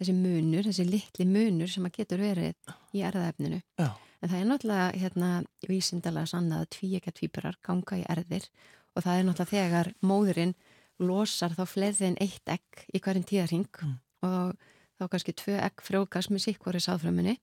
[0.00, 3.90] þessi munur, þessi litli munur sem að getur verið í erðaefninu Já.
[4.20, 5.30] en það er náttúrulega hérna
[5.68, 8.48] vísindalega sannað að tví ekki tvíparar ganga í erðir
[8.94, 10.54] og það er náttúrulega þegar móðurinn
[11.00, 13.96] losar þá fleiri en eitt egg í hverjum tíðarhing Mm.
[14.26, 14.56] og
[15.00, 17.38] þá kannski tvö egg frjókast með sikkvori sáðfrömmunni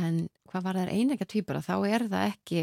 [0.00, 2.62] en hvað var það einægja tvíbara þá er það ekki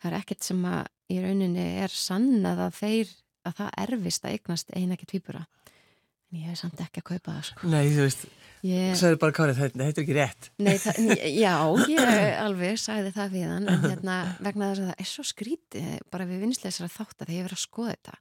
[0.00, 3.12] það er ekkert sem að í rauninni er sannað að þeir
[3.46, 7.44] að það erfist að eignast einægja tvíbara en ég hef samt ekki að kaupa það
[7.50, 7.68] sko.
[7.70, 8.22] Nei, þú veist,
[8.66, 10.48] ég, sagði bara Kári, þetta er ekki rétt.
[10.58, 10.96] nei, það,
[11.44, 11.52] já,
[11.92, 15.92] ég alveg sagði það við hann en hérna vegna þess að það er svo skrítið
[16.10, 18.16] bara við vinsleisar að þátt að ég verið að skoða þetta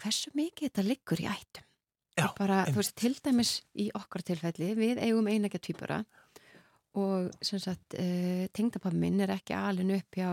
[0.00, 1.66] hversu mikið þetta liggur í ættum.
[2.18, 6.00] Já, bara, veist, til dæmis í okkar tilfelli, við eigum einægja tvíbara
[6.98, 10.30] og sagt uh, tengdapappi minn er ekki alin upp hjá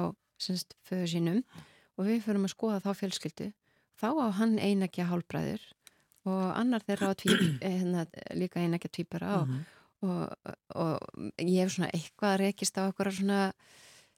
[0.87, 1.43] föðu sínum
[1.97, 3.47] og við förum að skoða þá fjölskyldu.
[3.97, 5.63] Þá á hann einægja hálbræður
[6.27, 8.03] og annar þeirra á tví, eh, hérna,
[8.37, 9.65] líka einægja tvíbara og, Mhm.
[10.01, 10.35] og,
[10.75, 13.39] og ég hef svona eitthvað rekist á eitthvað svona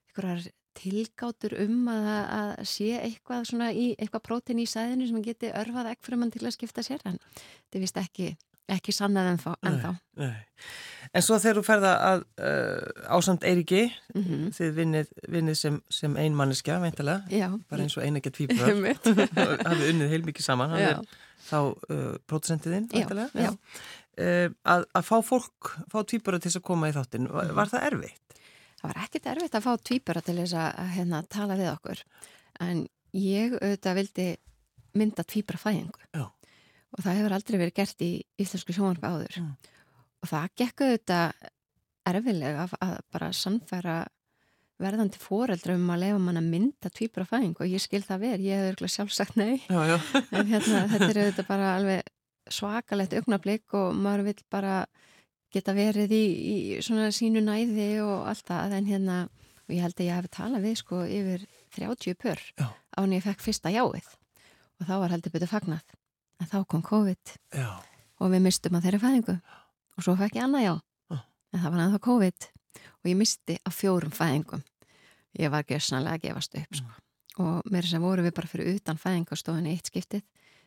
[0.09, 5.49] eitthvað tilgátur um að, að sé eitthvað svona í eitthvað prótin í sæðinu sem geti
[5.55, 8.27] örfað ekki fyrir mann til að skipta sér en þetta er vist ekki,
[8.69, 9.93] ekki sannað ennþá.
[10.21, 10.35] Nei.
[11.15, 14.49] En svo þegar þú ferða að uh, ásamt Eiriki, Mm -hmm.
[14.57, 19.05] þið vinnið, vinnið sem, sem einmanneskja, veintilega, bara eins og einægja tvíburar, Einmitt.
[19.65, 20.99] hafið unnið heilmikið saman, er
[21.49, 21.57] þá
[21.89, 23.55] uh, prótsentiðinn, Já, veintilega.
[24.19, 27.85] Uh, að, að fá fólk, fá tvíburar til að koma í þáttin, var, var það
[27.91, 28.28] erfitt?
[28.79, 32.03] Það var ekkit erfitt að fá tvíbara til þess að, hérna, tala við okkur
[32.65, 32.83] en
[33.15, 34.27] ég auðvitað vildi
[34.99, 36.25] mynda tvíbara fæðingu Já.
[36.25, 38.11] og það hefur aldrei verið gert í
[38.41, 39.51] íslensku sjónvarpi áður Mm.
[40.23, 41.49] og það gekk auðvitað
[42.09, 43.97] erfilega að, að bara sannfæra
[44.79, 48.45] verðandi foreldra um að lefa mann að mynda tvíbara fæðingu og ég skil það verið,
[48.47, 49.97] ég hefur örugglega sjálfsagt nei Já, já.
[50.39, 52.11] en hérna, þetta er auðvitað bara alveg
[52.49, 54.75] svakalegt augnablík og maður vil bara
[55.53, 59.17] geta verið í, í svona sínu næði og allt það en hérna,
[59.65, 61.45] og ég held að ég hef talað við sko yfir
[61.77, 62.67] 30 pör Já.
[62.97, 64.07] án ég fekk fyrsta jáið.
[64.79, 65.95] Og þá var heldur betur fagnað.
[66.39, 67.33] En þá kom COVID.
[67.53, 67.69] Já,
[68.19, 69.35] og við mistum að þeirra fæðingu.
[69.97, 70.73] Og svo fekk ég annað já.
[71.11, 71.19] Já.
[71.53, 72.49] en það var ennþá COVID.
[72.99, 74.63] Og ég misti á fjórum fæðingum.
[75.39, 76.97] Ég var gessanlega að gefast upp sko.
[77.39, 80.23] og mér sem voru við bara fyrir utan fæðingastofunni eitt skiptið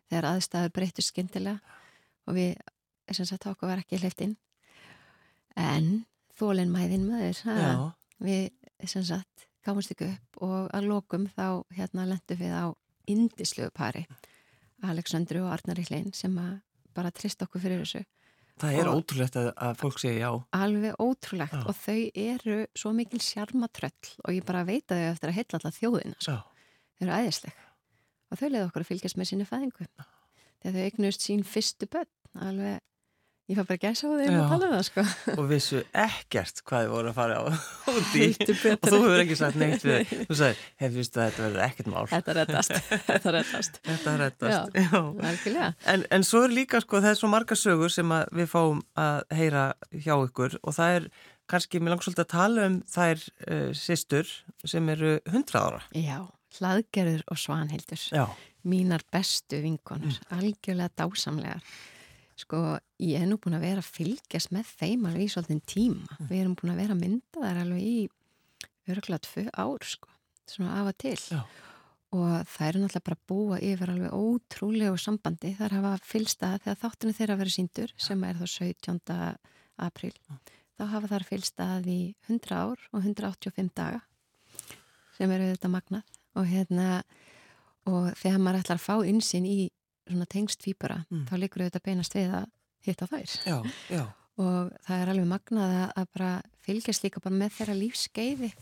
[0.08, 1.58] þegar aðstæður breyttu skyndilega.
[2.26, 2.54] Og við,
[3.10, 4.36] sem sagt, okkur var ekki hleyft inn
[5.56, 6.04] en
[6.38, 8.50] þólinn mæðin maður við
[8.88, 12.66] sem sagt gáumst ekki upp og að lokum þá hérna lendum við á
[13.10, 14.06] indislegu pari
[14.82, 16.56] Aleksandru og Arnar Íhlein sem að
[16.94, 18.02] bara trist okkur fyrir þessu.
[18.60, 20.30] Það er Og- ótrúlegt að, að fólk segja já.
[20.52, 21.62] alveg ótrúlegt Já.
[21.66, 25.58] og þau eru svo mikil sjarmatröll og ég bara veit að þau eftir að heilla
[25.58, 26.34] alltaf þjóðina sko.
[26.98, 27.54] Þau eru æðisleg.
[28.32, 29.86] Og þau leiði okkur að fylgjast með sinni fæðingu.
[30.62, 32.80] Þegar þau eignust sín fyrstu börn alveg,
[33.52, 35.02] ég fær bara að gæsa á þeim að tala um það sko.
[35.42, 37.42] Og vissu ekkert hvað þið voru að fara á
[37.92, 38.28] út í.
[38.32, 39.36] Og þú hefur ekki.
[39.42, 40.22] sagt neitt við þau.
[40.30, 42.04] þú sagði, hef vistu að þetta verður ekkert mál.
[42.12, 42.74] Þetta reddast,
[43.10, 43.80] þetta reddast.
[43.90, 45.00] Þetta reddast Já.
[45.02, 45.68] Algjörlega.
[45.92, 49.20] En, en svo er líka sko, það er svo marga sögur sem við fáum að
[49.36, 50.56] heyra hjá ykkur.
[50.62, 51.08] Og það er
[51.52, 54.30] kannski, mér langar svolítið að tala um þær uh, sýstur
[54.64, 55.82] sem eru 100 ára.
[55.98, 56.18] Já,
[56.56, 58.08] hlaðgerður og svanhildur.
[58.14, 58.24] Já.
[58.62, 60.20] mínar bestu vinkonur.
[60.30, 61.64] Algjörlega dásamlegar
[62.42, 62.62] sko,
[63.02, 66.18] ég er nú búin að vera að fylgjast með þeim alveg í svolítinn tíma.
[66.28, 67.98] Við erum búin að vera að mynda þær alveg í
[68.92, 70.10] örgulega tvö ár sko,
[70.50, 71.18] svona af og til.
[71.18, 71.42] Já.
[72.12, 75.54] og það eru náttúrulega bara að búa yfir alveg ótrúlegu sambandi.
[75.56, 78.98] Þar hafa fylgst að þegar þáttinu þeirra verið síndur sem er þá 17.
[79.80, 80.12] apríl
[80.76, 84.02] þá hafa þar fylgst að í 100 ár og 185 daga
[85.16, 86.18] sem eru þetta magnað.
[86.36, 87.02] Og hérna
[87.88, 89.58] og þegar maður ætlar að fá insinn í
[90.28, 91.26] tengst tvíbara Mm.
[91.26, 92.46] þá líkur auðvitað beinast við að
[92.86, 94.04] hitta þær Já, já.
[94.38, 98.52] og það er alveg magnað að- bara fylgjast líka bara með þeirra lífskeiði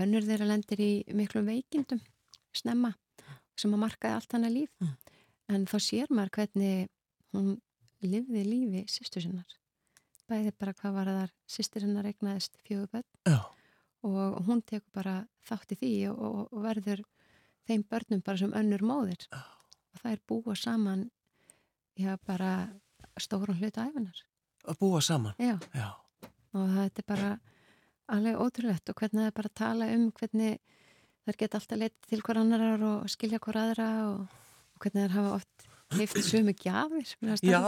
[0.00, 2.00] önnur þeirra lendir í miklum veikindum
[2.52, 2.94] snemma
[3.56, 4.96] sem að markaði allt hana líf Mm.
[5.48, 6.88] en þá sér maður hvernig
[7.34, 7.60] hún
[8.02, 9.46] lifði lífi sýstu sinnar
[10.28, 13.44] bæði bara hvað var þar sýstir hennar eignaðist fjögur börn Já.
[14.04, 17.02] og hún tekur bara þátt í því og, og, og verður
[17.68, 19.42] þeim börnum bara sem önnur móðir Já.
[19.94, 21.06] Og það er búa saman
[21.98, 22.52] já bara
[23.20, 24.24] stóran hluta æfinar
[24.68, 25.34] Að búa saman.
[25.38, 25.88] já Já.
[26.54, 27.30] og þetta er bara
[28.08, 30.58] alveg ótrúlegt og hvernig það er bara að tala um hvernig
[31.26, 34.20] þær geta alltaf leitt til hver annarar og skilja hver aðra og,
[34.74, 37.60] og hvernig þær hafa oft heift sömu gjafir það Já.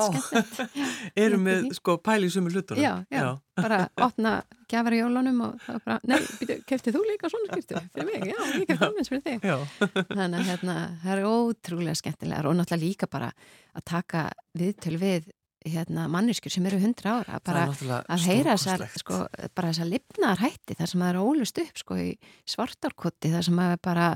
[1.16, 1.72] í því.
[1.78, 2.82] sko pæli í sumu hlutunum?
[2.82, 4.34] já, já, bara opna
[4.70, 8.08] gjafir í jólunum og það var bara, nei, býtu, keftið þú líka svona skiptu fyrir
[8.10, 9.56] mig, já, ég kefti alveg fyrir þig Já.
[10.20, 13.32] þannig að hérna, það er ótrúlega skemmtilegar og náttúrulega líka bara
[13.74, 14.26] að taka
[14.60, 15.30] viðtöl við
[15.66, 19.18] hérna, manneskjur sem eru hundra ára bara það er að heyra þessar, sko,
[19.52, 22.14] bara þessar lifnaðar hætti þar sem það er ólust upp sko, í
[22.48, 24.06] svartárkotti þar sem það er bara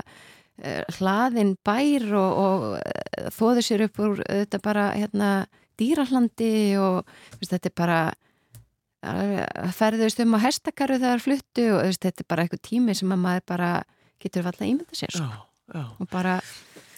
[0.99, 5.31] hlaðin bær og, og uh, þóður sér upp úr þetta bara hérna,
[5.79, 7.01] dýrallandi og
[7.39, 7.97] veist, þetta er bara
[9.03, 13.11] uh, ferðust um á hestakaru þegar fluttu og veist, þetta er bara eitthvað tími sem
[13.11, 13.73] að maður bara
[14.23, 15.27] getur alltaf ímynda sér sko.
[15.27, 15.83] Já, já.
[15.99, 16.39] og bara,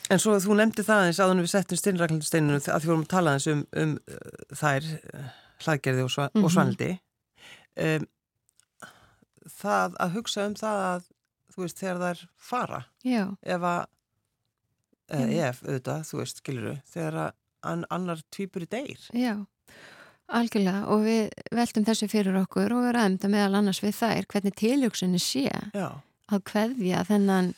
[0.07, 3.33] En svo þú nefndi það eins en við settum steinraglindsteininu að því vorum að tala
[3.35, 3.97] eins um, um
[4.55, 4.85] þær
[5.65, 6.45] hlaðgerði og, sva, Mhm.
[6.45, 6.91] og svanildi
[7.83, 8.05] um,
[9.57, 11.09] það að hugsa um það að
[11.57, 12.81] þú veist þegar þær fara.
[13.03, 13.85] Já, ef að
[15.17, 17.29] ef auðvitað, þú veist, skiluru þegar að
[17.67, 19.07] an, annar týpur í deyr.
[19.17, 19.33] Já
[20.27, 24.27] algjörlega og við veltum þessu fyrir okkur og við ræðum það meðal annars við þær
[24.33, 25.87] hvernig tiljóksinni sé Já,
[26.27, 27.53] að kveðja þennan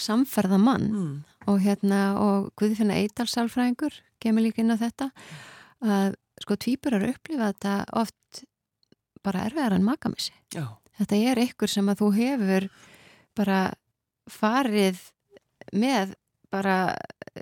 [0.00, 1.16] samferða mann mm.
[1.50, 5.10] og hérna og Guðfinna Eidalsálfræðingur kemur líka inn á þetta
[5.84, 8.44] að sko tvíburar upplifa þetta oft
[9.24, 10.34] bara erfiðar en makamissi.
[10.54, 10.66] já,
[10.98, 12.66] Þetta er ykkur sem að þú hefur
[13.36, 13.72] bara
[14.30, 15.00] farið
[15.74, 16.14] með
[16.54, 16.94] bara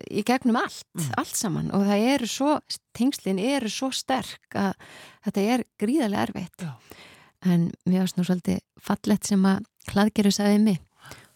[0.09, 1.11] í gegnum allt, Mm.
[1.21, 2.61] allt saman og það eru svo,
[2.97, 4.73] tengslinn eru svo sterk að
[5.27, 6.65] þetta er gríðarlega erfitt.
[6.65, 6.73] Já.
[7.45, 10.79] En mér varst nú svolítið fallett sem að hlaðgeru sagði mig.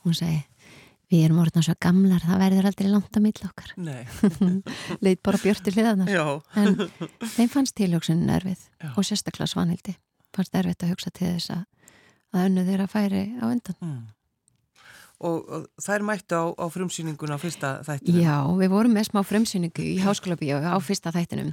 [0.06, 0.38] Hún segi,
[1.12, 3.72] við erum orðin svo gamlar, það verður aldrei langt á mill okkar.
[5.04, 6.08] Leit bara björti hliðanar.
[6.56, 6.76] En
[7.36, 8.92] þeim fannst tiljóksunin erfið Já.
[8.96, 9.96] og sérstaklega svanhildi.
[10.36, 11.64] Fannst erfitt að hugsa til þess að,
[12.32, 13.76] að önnu þeirra færi á undan.
[13.82, 14.04] mm.
[15.24, 19.20] Og, og þær mættu á, á frumsýninguna á fyrsta þættinu Já, við vorum með smá
[19.24, 21.52] frumsýningu í háskóla bíó á fyrsta þættinum.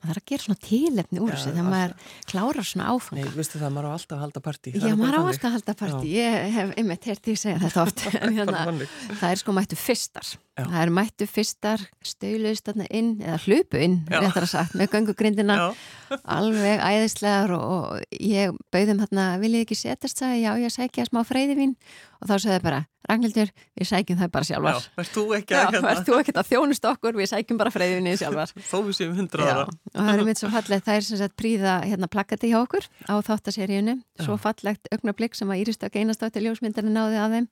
[0.00, 1.90] Maður þarf að gera svona tilefni úr þessu þegar maður
[2.30, 3.32] klárar svona Nei, áfanga.
[3.36, 6.12] veistu það, maður á alltaf að halda partí Já, maður á alltaf að halda partí.
[6.14, 8.04] Ég hef einmitt heyrt því að segja þetta oft.
[8.38, 8.62] Hérna,
[9.10, 10.30] það er sko mættu fyrstar.
[10.60, 10.66] Já.
[10.68, 14.18] Það er mættu fyrstar, stöluðist þarna inn, eða hlupu inn, Já.
[14.20, 15.56] réttar að sagt, með göngugrindina.
[15.56, 21.08] Já, alveg æðislegar og, og ég bauðum hérna, viljið ekki setjast það, já ég sækja
[21.08, 21.76] smá freyðivín
[22.20, 23.48] og þá sagði bara, Ragnhildur,
[23.80, 24.88] við sækjum það bara já, sjálfar.
[24.98, 28.52] verð þú ekki Já, að hérna að þjónust okkur, við sækjum bara freyðivinni sjálfar.
[28.68, 31.36] Þó við séum hundra Já, og það er mitt svo fallegt, það er sem sagt
[31.40, 36.94] príða hérna plakati hjá okkur á þáttaseríunu, svo fallegt augnablík sem að Íristak einastátti ljósmyndarinn
[36.94, 37.48] náði að þeim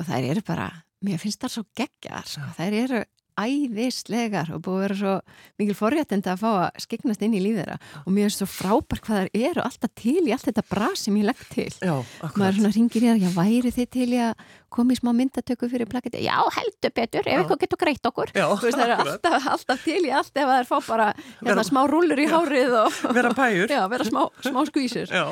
[0.00, 0.70] og þær eru bara,
[1.06, 2.50] mér finnst það svo geggjar, sko.
[2.58, 3.02] þær eru
[3.40, 5.12] æðislegar og búið að vera svo
[5.60, 7.76] mikil forréttinda að fá að skiknast inn í líf þeirra.
[8.02, 11.16] Og mér finnst svo frábær hvað þær eru alltaf til í allt þetta bra sem
[11.16, 11.68] ég legg til.
[11.80, 11.94] Já,
[12.36, 14.44] maður svona ringir í það, já væri þið til í að
[14.76, 17.38] koma í smá myndatöku fyrir plakati já heldur betur, ef Já.
[17.40, 18.34] eitthvað getur greitt okkur.
[18.36, 21.48] Já, veist, það er alltaf, alltaf til í allt ef það er fá bara hérna,
[21.54, 23.72] Vera- smá rúllur í hárið og Vera pæjur.
[23.78, 25.08] Já, vera smá, smá skvísur.
[25.16, 25.24] Já,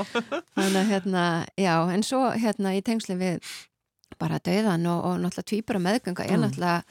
[0.57, 1.27] þannig að hérna,
[1.61, 3.43] já, en svo hérna í tengsli við
[4.19, 6.45] bara döðan og, og náttúrulega tvíbura meðgönga er Mm.
[6.47, 6.83] náttúrulega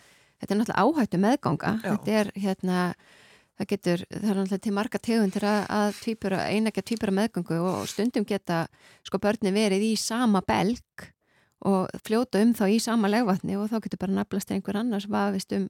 [0.42, 1.92] þetta er náttúrulega áhættu meðganga Já.
[1.98, 2.80] þetta er hérna
[3.58, 7.88] það getur, það er náttúrulega til marga tegundir að, að tvíbura, einægja tvíbura meðgöngu og
[7.90, 8.68] stundum geta
[9.04, 11.08] sko börni verið í sama belg
[11.66, 15.52] og fljóta um þá í sama legvatni og þá getur bara naflast einhver annars vafist
[15.58, 15.66] um,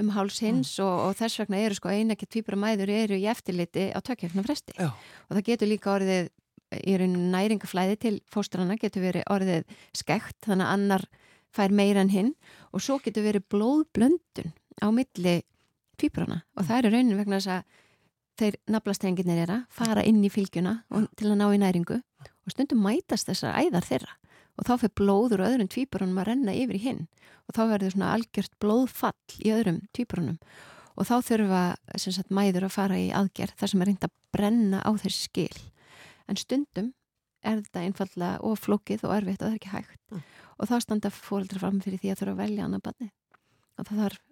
[0.00, 3.90] um háls hins og, og þess vegna eru sko einægja tvíbura mæður eru í eftirliti
[3.92, 4.88] á tökjafna fresti Já.
[5.28, 6.30] og það getur líka orðið
[6.74, 11.06] í raun næringaflæði til fóstrana getur verið orðið skekt þannig að annar
[11.54, 12.32] fær meira en hinn.
[12.74, 14.52] Og svo getur verið blóðblöndun
[14.82, 15.40] á milli
[15.96, 17.82] tvíbrana og það er í raunin vegna þess að
[18.36, 20.82] þeir naflastenginir er að fara inn í fylgjuna
[21.16, 22.00] til að ná í næringu.
[22.46, 24.16] Og stundum mætast þessar æðar þeirra.
[24.56, 27.00] Og þá fyrir blóður og öðrum tvíbrunum að renna yfir í hinn.
[27.48, 30.36] Og þá verður svona algjört blóðfall í öðrum tvíbrunum.
[30.96, 31.62] Og þá þurfa
[32.00, 35.26] sem sagt mæður að fara í aðgerð þar sem er reynd að brenna á þessi
[35.26, 35.58] skil
[36.26, 36.92] en stundum
[37.46, 40.00] er þetta einfallega og flókið og erfitt og það er ekki hægt.
[40.10, 40.22] Mm.
[40.56, 43.10] og þá standa fóreldrar fram fyrir því að þurfa að velja annar banni
[43.76, 44.22] og það þarf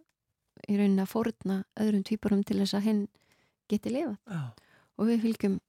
[0.64, 3.02] í rauninni að fórutna öðrum tvíburum til þess að hinn
[3.68, 4.16] geti lifað.
[4.30, 4.42] Já.
[4.96, 5.60] og við fylgjum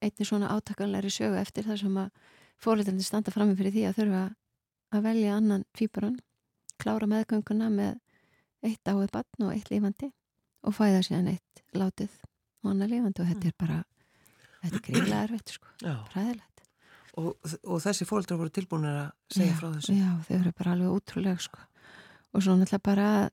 [0.00, 2.10] einni svona átakanleiri sögu eftir þar sem að
[2.60, 4.22] fóreldrarnir standa fram fyrir því að þurfa
[4.90, 6.18] að velja annan tvíburan
[6.80, 7.98] klára meðgönguna með
[8.66, 10.10] eitt áið bann og eitt lifandi
[10.66, 12.12] og fæða síðan eitt látið
[12.64, 13.22] og annar lifandi.
[13.22, 13.78] Og þetta er bara
[14.62, 15.74] þetta er gríðlega erfitt sko,
[16.14, 16.50] ræðilegt
[17.18, 17.34] Og,
[17.66, 19.94] og þessi fóreldrar voru tilbúinir að segja já, frá þessu.
[19.98, 21.64] Já, þau eru bara alveg útrúlega sko.
[22.30, 23.26] og svo náttúrulega bara að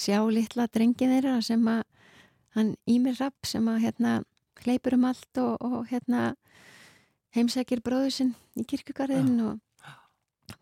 [0.00, 1.82] sjá litla drengin þeirra sem að
[2.56, 4.14] hann Ímir Rapp sem að hérna
[4.64, 6.22] hleypur um allt og, og hérna
[7.36, 9.60] heimsækir bróðu sinn í kirkugarðin og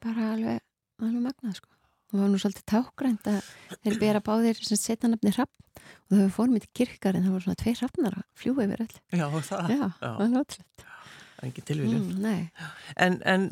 [0.03, 0.61] bara alveg,
[0.99, 1.76] alveg magnað sko.
[2.07, 3.51] Og það var nú svolítið tákgrænt að
[3.83, 5.51] þeir bera báðir sem setja nafni Rapp
[6.11, 9.27] og þau fórum í kirkugarðin það voru svona tvei Rappnar að fljúa yfir öll Já,
[9.51, 9.71] það.
[9.75, 10.13] Já, Já.
[11.37, 12.05] Það er ekki tilvíljum.
[12.17, 12.51] mm,
[12.97, 13.49] En, en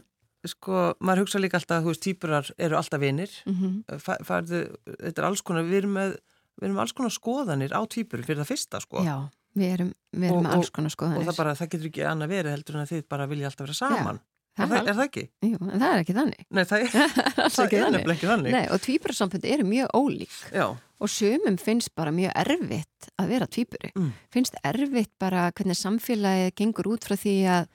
[0.49, 3.31] sko, maður hugsa líka alltaf að þú veist, týpurar eru alltaf vinir.
[3.45, 3.83] mhm
[4.25, 6.15] Færðu, þetta er alls konar, við erum með,
[6.61, 9.05] við erum alls konar skoðanir á týpurum fyrir það fyrsta, sko.
[9.05, 9.17] Já,
[9.57, 12.33] við erum, við erum Og- alls konar Og skoðanir það bara, það getur ekki annað
[12.35, 14.21] verið heldur en að þið bara vilja alltaf vera saman.
[14.21, 15.23] það er, það, er, það ekki?
[15.49, 18.55] jú, en það er ekki þannig Nei, það er, það ekki er nefnilega ekki þannig.
[18.55, 20.67] Nei, og tvíburasambönd eru mjög ólík Já,
[21.05, 23.91] og sumum finnst bara mjög erfitt að vera tvíburi.
[23.99, 24.13] Mm.
[24.33, 27.67] Finnst erfitt bara hvernig samfélagið gengur út frá því að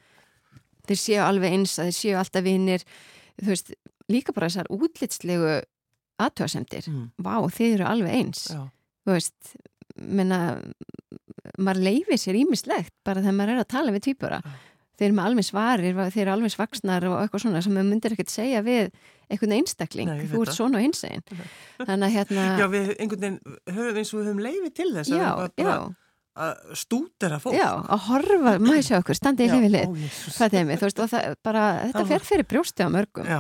[0.90, 2.86] þeir séu alveg eins, að þeir séu alltaf vinir,
[3.44, 3.74] þú veist,
[4.10, 5.52] líka bara þessar útlitslegu
[6.20, 6.88] aðtöðasemdir.
[6.90, 8.48] mm, Vá, þeir eru alveg eins.
[8.56, 8.64] já,
[9.06, 9.54] Þú veist,
[10.00, 10.40] menna,
[11.60, 14.42] maður leifir sér ímislegt bara þegar maður er að tala við tvíbura.
[14.42, 14.58] Já.
[15.00, 18.16] Þeir eru með alveg svarir, þeir eru alveg svaksnar og eitthvað svona sem maður myndir
[18.18, 18.90] ekkert segja við
[19.30, 20.10] einhvern einstakling.
[20.12, 21.24] Nei, Þú ert svona og hins einn.
[21.80, 22.46] Þannig að hérna...
[22.60, 23.40] já, við einhvern veginn
[23.78, 25.78] höfum eins og við höfum leiði til þess já, að, bara,
[26.40, 27.56] að stúdera fólk.
[27.58, 30.38] já, að horfa, maður sjá okkur, standi í hlifið lið, ó, Jesús.
[30.40, 33.40] hvað þeim er, þú veist, og það bara, þetta fer fyrir brjósti á mörgum Já,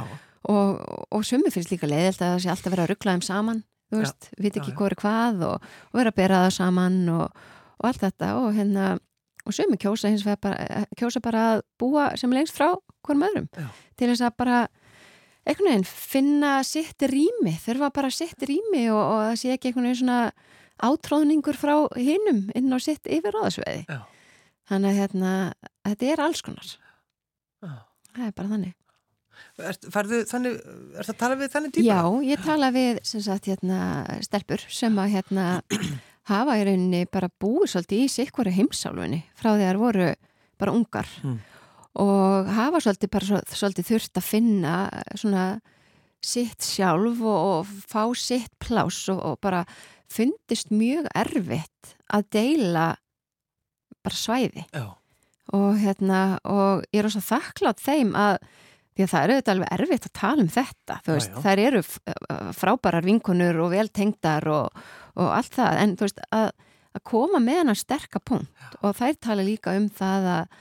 [0.54, 0.80] og,
[1.16, 4.00] og sumi finnst líka leiðilt að það sé alltaf vera að ruggla þeim saman, þú
[4.00, 4.78] Já, veist, ekki já, já.
[4.80, 7.46] hvað er hvað og, og vera að bera það saman og,
[7.80, 8.88] og allt þetta og hérna,
[9.46, 12.74] og sumi kjósa hins vegar bara, kjósa bara að búa sem lengst frá
[13.06, 13.68] hverjum öðrum, Já.
[13.98, 14.60] til þess að bara
[15.48, 19.90] einhvern veginn finna sitt rými, þurfa bara sitt rými og, og það sé ekki einhvern
[19.90, 20.20] veginn svona
[20.90, 23.86] átróðningur frá hinnum inn á sitt yfirráðasveiði.
[23.90, 24.04] Já.
[24.70, 25.32] Þannig að hérna,
[25.88, 26.76] þetta er alls konar.
[27.64, 27.74] já.
[28.14, 28.76] Það er bara þannig.
[29.60, 30.56] Er, færðu, þannig,
[31.00, 31.88] er það að tala við þannig típa?
[31.88, 33.80] Já, ég tala við sem sagt hérna
[34.24, 35.46] stelpur sem að hérna
[36.30, 40.10] hafa í rauninni bara búið svolítið í sikkvara heimsálfunni frá því að þær voru
[40.60, 41.38] bara ungar Mm.
[42.00, 44.74] og hafa svolítið bara svo- svolítið þurft að finna
[45.16, 45.46] svona
[46.22, 49.64] sitt sjálf og, og fá sitt pláss og, og bara
[50.12, 52.88] fundist mjög erfitt að deila
[54.04, 54.64] bara svæði.
[54.74, 54.88] Já,
[55.54, 58.38] og hérna og ég er svo þakklátt þeim að
[58.96, 61.82] því að það eru þetta alveg erfitt að tala um þetta þú veist, þær eru
[61.86, 62.00] f-
[62.60, 64.82] frábærar vinkonur og veltengdar og,
[65.20, 66.48] og allt það, en þú veist að,
[66.98, 70.56] að koma með hennar sterka punkt og þær tala líka um það að,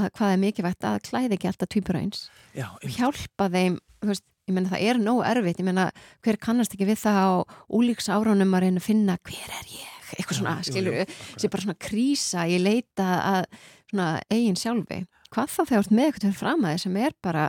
[0.00, 2.66] að hvað er mikilvægt að klæði ekki alltaf týpur eins já,
[2.98, 5.86] hjálpa þeim, þú veist, ég menna það er nógu erfitt, ég menna
[6.26, 7.30] hver kannast ekki við það á
[7.78, 11.00] úlíks áránum að reyna að finna hver er ég, eitthvað svona, skilur
[11.38, 13.44] sé bara svona krísa, ég leita að
[13.90, 15.04] svona eigin sjálfi.
[15.30, 17.44] Hvað þá þegar með eitthvað fram að þið sem er bara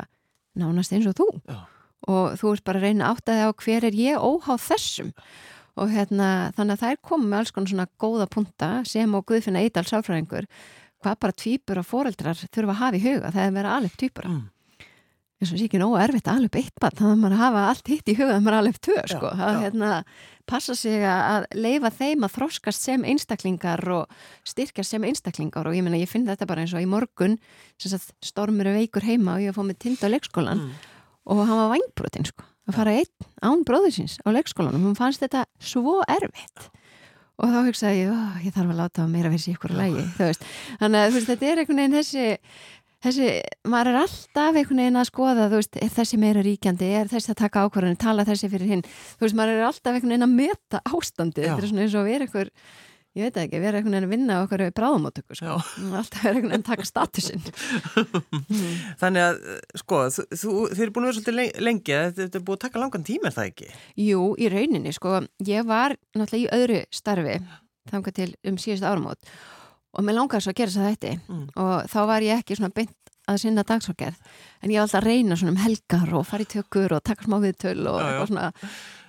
[0.62, 1.28] nánast eins og þú?
[1.50, 1.60] Já.
[2.12, 5.12] og þú ert bara að reyna að átta þig á hver er ég óháð þessum
[5.80, 9.26] og hérna þannig að það er komið með alls konar svona góða punta sem og
[9.30, 10.48] Guðfinna Eidal sáfræðingur
[11.02, 13.96] hvað bara týpur og foreldrar þurfa að hafa í huga það er að vera alveg
[13.98, 14.50] týpura Mm.
[15.42, 17.88] eins og sé ekki nógu erfitt að alveg eitt bann þannig að maður hafa allt
[17.90, 19.32] hitt í huga þannig að maður alveg tvö sko.
[19.34, 20.04] að hérna,
[20.46, 24.06] passa sig að leifa þeim að þroskast sem einstaklingar og
[24.46, 27.40] styrkja sem einstaklingar og ég ég finn þetta bara eins og í morgun
[28.22, 30.72] stormur er veikur heima og ég fóð með tind á leikskólan Mm.
[31.26, 32.44] og hann var vangbrotin sko.
[32.72, 36.70] Að fara einn án bróðisins á leikskólanum, hún fannst þetta svo erfitt.
[37.42, 40.04] Og þá hugsaði ég, ég þarf að láta meira fyrir sig ykkur að lægi,
[40.82, 42.26] þannig að veist, þetta er einhvern veginn þessi
[43.02, 43.30] þessi,
[43.70, 47.34] maður er alltaf einhvern veginn að skoða, þú veist, er þessi meira ríkjandi er þessi
[47.34, 48.86] að taka ákvarðinu, tala þessi fyrir hinn.
[49.18, 52.08] Þú veist, maður er alltaf einhvern veginn að meta ástandi, þetta er svona eins og
[52.10, 52.52] vera einhver
[53.17, 55.58] ég veit ekki, vera einhvern veginn að vinna okkur bráðamótöku, sko,
[56.00, 57.43] alltaf vera einhvern veginn að taka statusinn
[59.02, 59.41] Þannig að,
[59.84, 62.84] sko, þú, þú, þið eru búin að vera svolítið lengi, þetta er búin að taka
[62.86, 63.74] langan tíma, er það ekki?
[64.06, 67.41] Jú, í rauninni, sko, ég var náttúrulega í öðru starfi
[67.89, 69.34] þangað til um síðust áramót
[69.91, 71.45] og mér langar svo að gera þess að þetta mm.
[71.60, 72.97] og þá var ég ekki svona beint
[73.30, 74.17] að sinna dagsókjærð
[74.62, 77.28] en ég var alltaf að reyna svona um helgar og fara í tökur og taka
[77.28, 78.21] smá viðtöl og já, já.
[78.30, 78.45] svona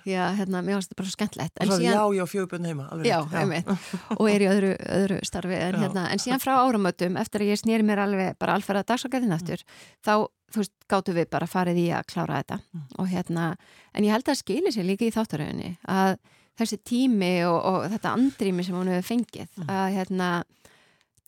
[0.07, 3.71] já, hérna, mér finnst þetta bara svo skemmtlegt síðan, Já, já, fjögubunn heima Já, einmitt,
[4.17, 7.61] og er í öðru, öðru starfi en, hérna, en síðan frá áramötum eftir að ég
[7.61, 9.81] snýri mér alveg bara alferða dagsakæðin aftur, mm.
[10.05, 10.13] þá,
[10.53, 12.85] þú veist, gáttu við bara farið í að klára þetta mm.
[12.99, 13.49] og hérna,
[13.93, 16.17] en ég held að skili sér líka í þáttaröðinni að
[16.59, 19.69] þessi tími og, og þetta andrými sem hún hefur fengið, mm.
[19.71, 20.31] að hérna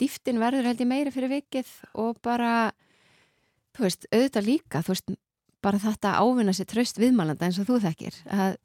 [0.02, 1.70] dýftin verður held ég meiri fyrir vikið
[2.04, 2.74] og bara
[3.76, 5.16] þú veist, auðvitað líka, þú veist
[5.66, 8.58] bara þetta ávinna sér tröst viðmælanda eins og þú þekkir að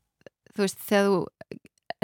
[0.55, 1.21] þú veist, þegar þú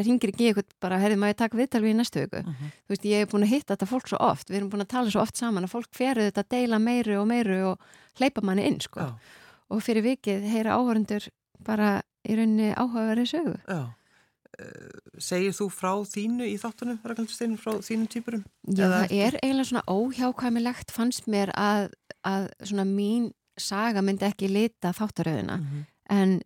[0.05, 2.55] ringir ekki eitthvað bara, herrið, maður taka viðtal við í næstu viku uh mhm.
[2.61, 2.73] -huh.
[2.85, 4.93] þú veist, ég hef búin að hitta þetta fólk svo oft við erum búin að
[4.95, 7.79] tala svo oft saman að fólk feruð þetta að deila meiru og meiru og
[8.19, 9.15] hleypa manni inn, sko Já.
[9.71, 11.29] og fyrir vikið heyra áhörundur
[11.65, 13.93] bara í rauninni áhugaverið sögu Já
[14.59, 18.45] eh, Segir þú frá þínu í þáttunum, frá þínum týpurum?
[18.69, 21.89] Já, það er eiginlega svona óhjákvæmilegt fannst mér að,
[22.23, 25.85] að svona mín saga myndi ekki lita þáttaröðina mm -hmm.
[26.11, 26.43] en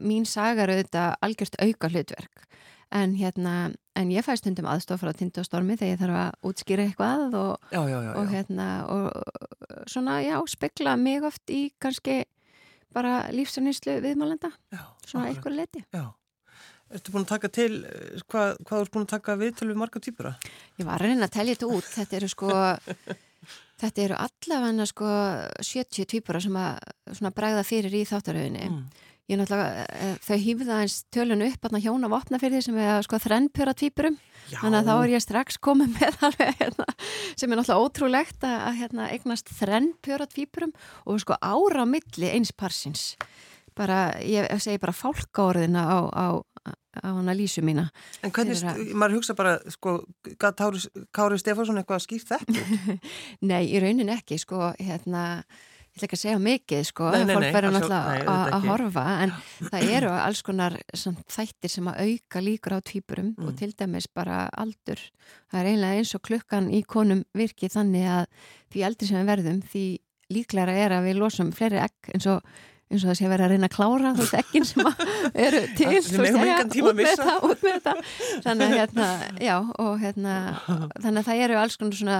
[0.00, 2.46] mín saga er auðvitað algjörst auka hlutverk
[2.90, 7.36] en hérna, en ég fæst hundum aðstof frá tindastormi þegar ég þarf að útskýra eitthvað
[7.38, 12.24] og, já, já, já, og hérna og svona, já, spekla mig oft í kannski
[12.94, 14.50] bara lífsaníslu viðmálenda
[15.06, 16.10] svona eitthvað leti Já.
[16.90, 17.74] Ertu búin að taka til,
[18.26, 20.32] hvað, hvað er búin að taka við til við marga týpura?
[20.74, 22.48] Ég var að reyna að tellja þetta út, þetta eru sko
[23.84, 25.12] þetta eru allavega sko
[25.68, 28.66] 70 týpura sem að bræða fyrir í þáttaröðinni.
[28.66, 32.80] Mm ég náttúrulega, eh, þau hýfða eins tölun upp að hjóna vopna fyrir því sem
[32.82, 34.18] er sko þrennpjöra týpurum,
[34.50, 36.88] þannig að þá er ég strax komið með alveg hérna,
[37.36, 40.74] sem er náttúrulega ótrúlegt að, að hérna, eignast þrennpjöra týpurum
[41.06, 43.14] og sko ára á milli eins parsins.
[43.78, 46.26] Bara, ég segi bara fálkáriðina á, á,
[46.98, 47.86] á hana lísu mína.
[48.26, 48.82] En hvernig, að...
[48.98, 50.00] maður hugsa bara sko,
[50.42, 50.82] Kári,
[51.14, 52.98] Kári Stefánsson eitthvað skýrt þetta?
[53.50, 55.44] Nei, í raunin ekki, sko, hérna
[55.90, 59.32] ég ætla ekki að segja mikið sko, nei, nei, fólk verður náttúrulega að horfa en
[59.58, 63.48] það eru alls konar þættir sem að auka líkur á týpurum mm.
[63.48, 65.02] og til dæmis bara aldur.
[65.50, 68.24] Það er einlega eins og klukkan í konum virkið þannig að
[68.70, 69.86] því eldri sem við verðum því
[70.30, 72.44] líklæra er að við losum fleiri egg eins og
[72.90, 74.80] eins og það sé að vera að reyna að klára þú veist ekkin sem
[75.46, 77.94] eru til þú veist, með þetta út með þetta
[78.46, 79.08] þannig að hérna,
[79.46, 80.36] já og hérna,
[81.02, 82.18] þannig að það eru alls konar svona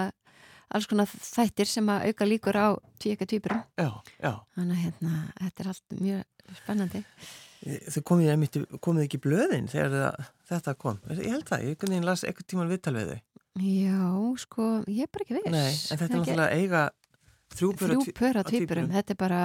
[0.76, 2.68] alls konar þættir sem að auka líkur á
[3.02, 7.02] tíka týpurum þannig að hérna, þetta er allt mjög spennandi.
[7.60, 11.02] Þau komið, komið ekki blöðin þegar það, þetta kom?
[11.12, 13.20] Ég held það, ég las eitthvað tíman viðtal við þau?
[13.60, 14.00] Já,
[14.40, 15.52] sko, ég er bara ekki viss.
[15.52, 16.82] Nei, en þetta er náttúrulega eiga
[17.56, 19.40] þrjúpöra týpurum þetta er bara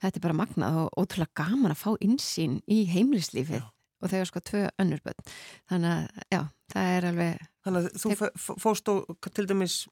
[0.00, 3.66] þetta er bara magnað og ótrúlega gaman að fá insýn í heimlislífið já.
[4.00, 5.32] og þau er sko tvö önnurböld
[5.70, 6.42] þannig að, já,
[6.74, 9.82] það er alveg Þannig að þú fóst og til dæmis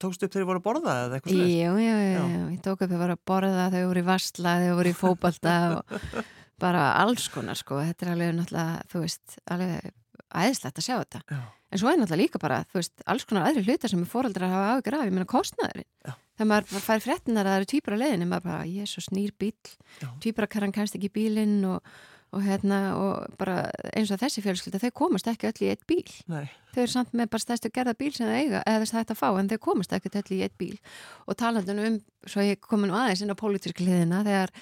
[0.00, 1.52] tókst upp þegar þið voru að borða eða eitthvað slúið?
[1.52, 4.54] Jú, jú, jú, ég tók upp þegar þið voru að borða, þau voru í vastla,
[4.64, 5.94] þau voru í fókbalta og
[6.60, 9.90] bara alls konar sko, þetta er alveg náttúrulega, þú veist, alveg
[10.30, 11.22] aðeinslegt að sjá þetta.
[11.26, 11.40] Já.
[11.70, 14.78] En svo er náttúrulega líka bara, þú veist, alls konar aðri hlutar sem fóröldrar hafa
[14.78, 15.88] ágjör af, ég meina kostnæðurinn.
[16.40, 19.52] Þegar maður fær fréttinar að það eru týpur á leiðinni, maður bara, svo snýr bíl,
[20.24, 21.92] týpur að kannan kannst ekki bílinn og
[22.30, 23.64] og hérna og bara
[23.96, 26.06] eins og þessi fjölskylda þau komast ekki öll í eitt bíl.
[26.30, 26.46] Nei.
[26.74, 29.50] þau eru samt með bara stæðstu gerða bíl sem þau eiga eða þetta fá en
[29.50, 30.76] þau komast ekki öll í eitt bíl.
[31.26, 34.54] Og talandun um, svo ég komin nú aðeins inn á pólitíski hliðina þegar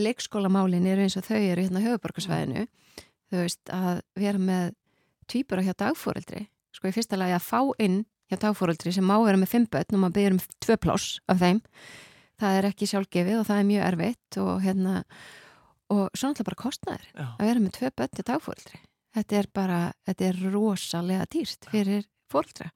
[0.00, 2.66] leikskólamálin eru eins og þau eru hérna höfuborgarsvæðinu
[3.30, 4.72] þau veist að vera með
[5.30, 9.16] týpur á hjá dagfóreldri sko í fyrsta lagi að fá inn hjá dagfóreldri sem má
[9.24, 11.60] vera með fimm börn og maður byrjur um tvö pláss af þeim.
[12.40, 14.94] Það er ekki sjálfgefið og það er mjög erfitt og hérna
[15.90, 18.82] og svo náttúrulega bara kostnæður að vera með tvö bönni dagfóldri
[19.16, 22.70] þetta er bara, þetta er rosalega dýrt fyrir fóldra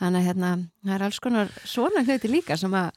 [0.00, 0.52] þannig að hérna,
[0.84, 2.94] það er alls konar svona hluti líka sem að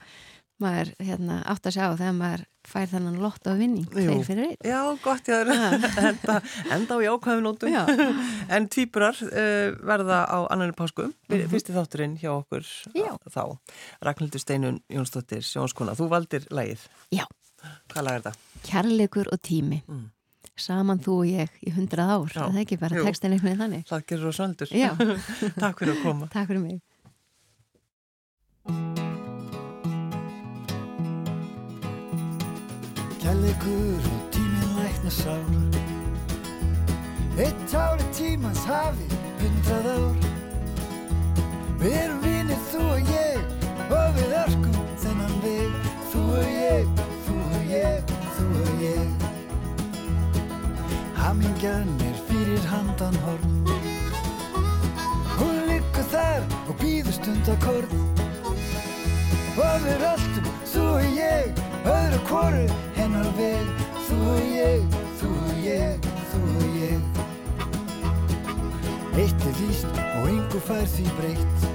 [0.61, 4.59] maður hérna, átt að sjá þegar maður fær þannan lott á vinning tveir fyrir einn.
[4.63, 5.41] Já, gott, já,
[6.07, 6.37] enda,
[6.71, 7.75] enda á jákvæðunótum
[8.55, 11.49] en tvíburar uh, verða á annarni pásku mm -hmm.
[11.51, 12.63] fyrsti þátturinn hjá okkur
[12.95, 13.11] já.
[13.27, 13.57] þá.
[14.01, 17.25] Ragnhildur Steinun Jónsdóttir Sjónskona, þú valdir lægið Já
[17.93, 18.33] Hvað lag er þetta?
[18.67, 19.81] Kærleikur og tími.
[19.87, 20.09] Mm.
[20.63, 22.41] Saman þú og ég í hundrað ár Já.
[22.43, 23.85] Það er ekki bara textin einhvern veginn þannig?
[23.89, 24.69] Það gerur á söldur
[25.63, 26.27] Takk fyrir að koma.
[26.33, 26.81] Takk fyrir mig.
[33.23, 35.49] Kærleikur og tímin lækna sár
[37.39, 39.07] Eitt ári tímans hafi
[39.41, 40.17] hundrað ár.
[41.81, 43.41] Við erum vinir þú og ég
[43.89, 47.12] og við örkum þennan veg Þú og ég, og
[47.73, 49.27] ég, þú og ég.
[51.17, 53.53] Hamingjan er fyrir handan horn.
[55.37, 57.95] Hún liggur þar og býður stundakord
[59.53, 62.63] Og við röltum, þú og ég, öðru kóru
[62.95, 63.67] hennar veg.
[64.07, 67.21] Þú og ég, þú og ég, þú og ég.
[69.13, 71.69] Eitt er víst og yngur fær því breytt.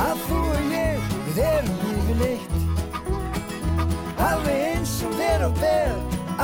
[0.00, 2.63] Að þú og ég, við erum yfirleitt
[4.24, 5.92] Alveg eins og ver og ber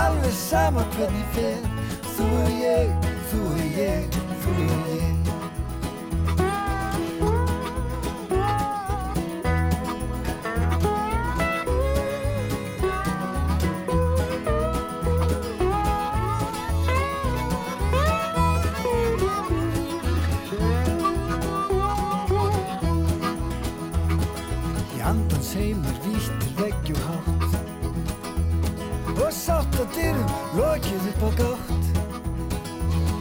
[0.04, 1.60] Alveg sama hvernig fer.
[2.14, 5.00] Þú og ég, þú og ég, þú og ég
[30.56, 31.84] lokið upp á gátt.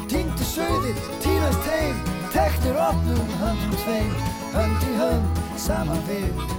[0.09, 1.97] Týndu sögði, týnast heim
[2.33, 4.13] Teknir opnum höndum tveim.
[4.53, 6.59] Hönd í hönd, saman við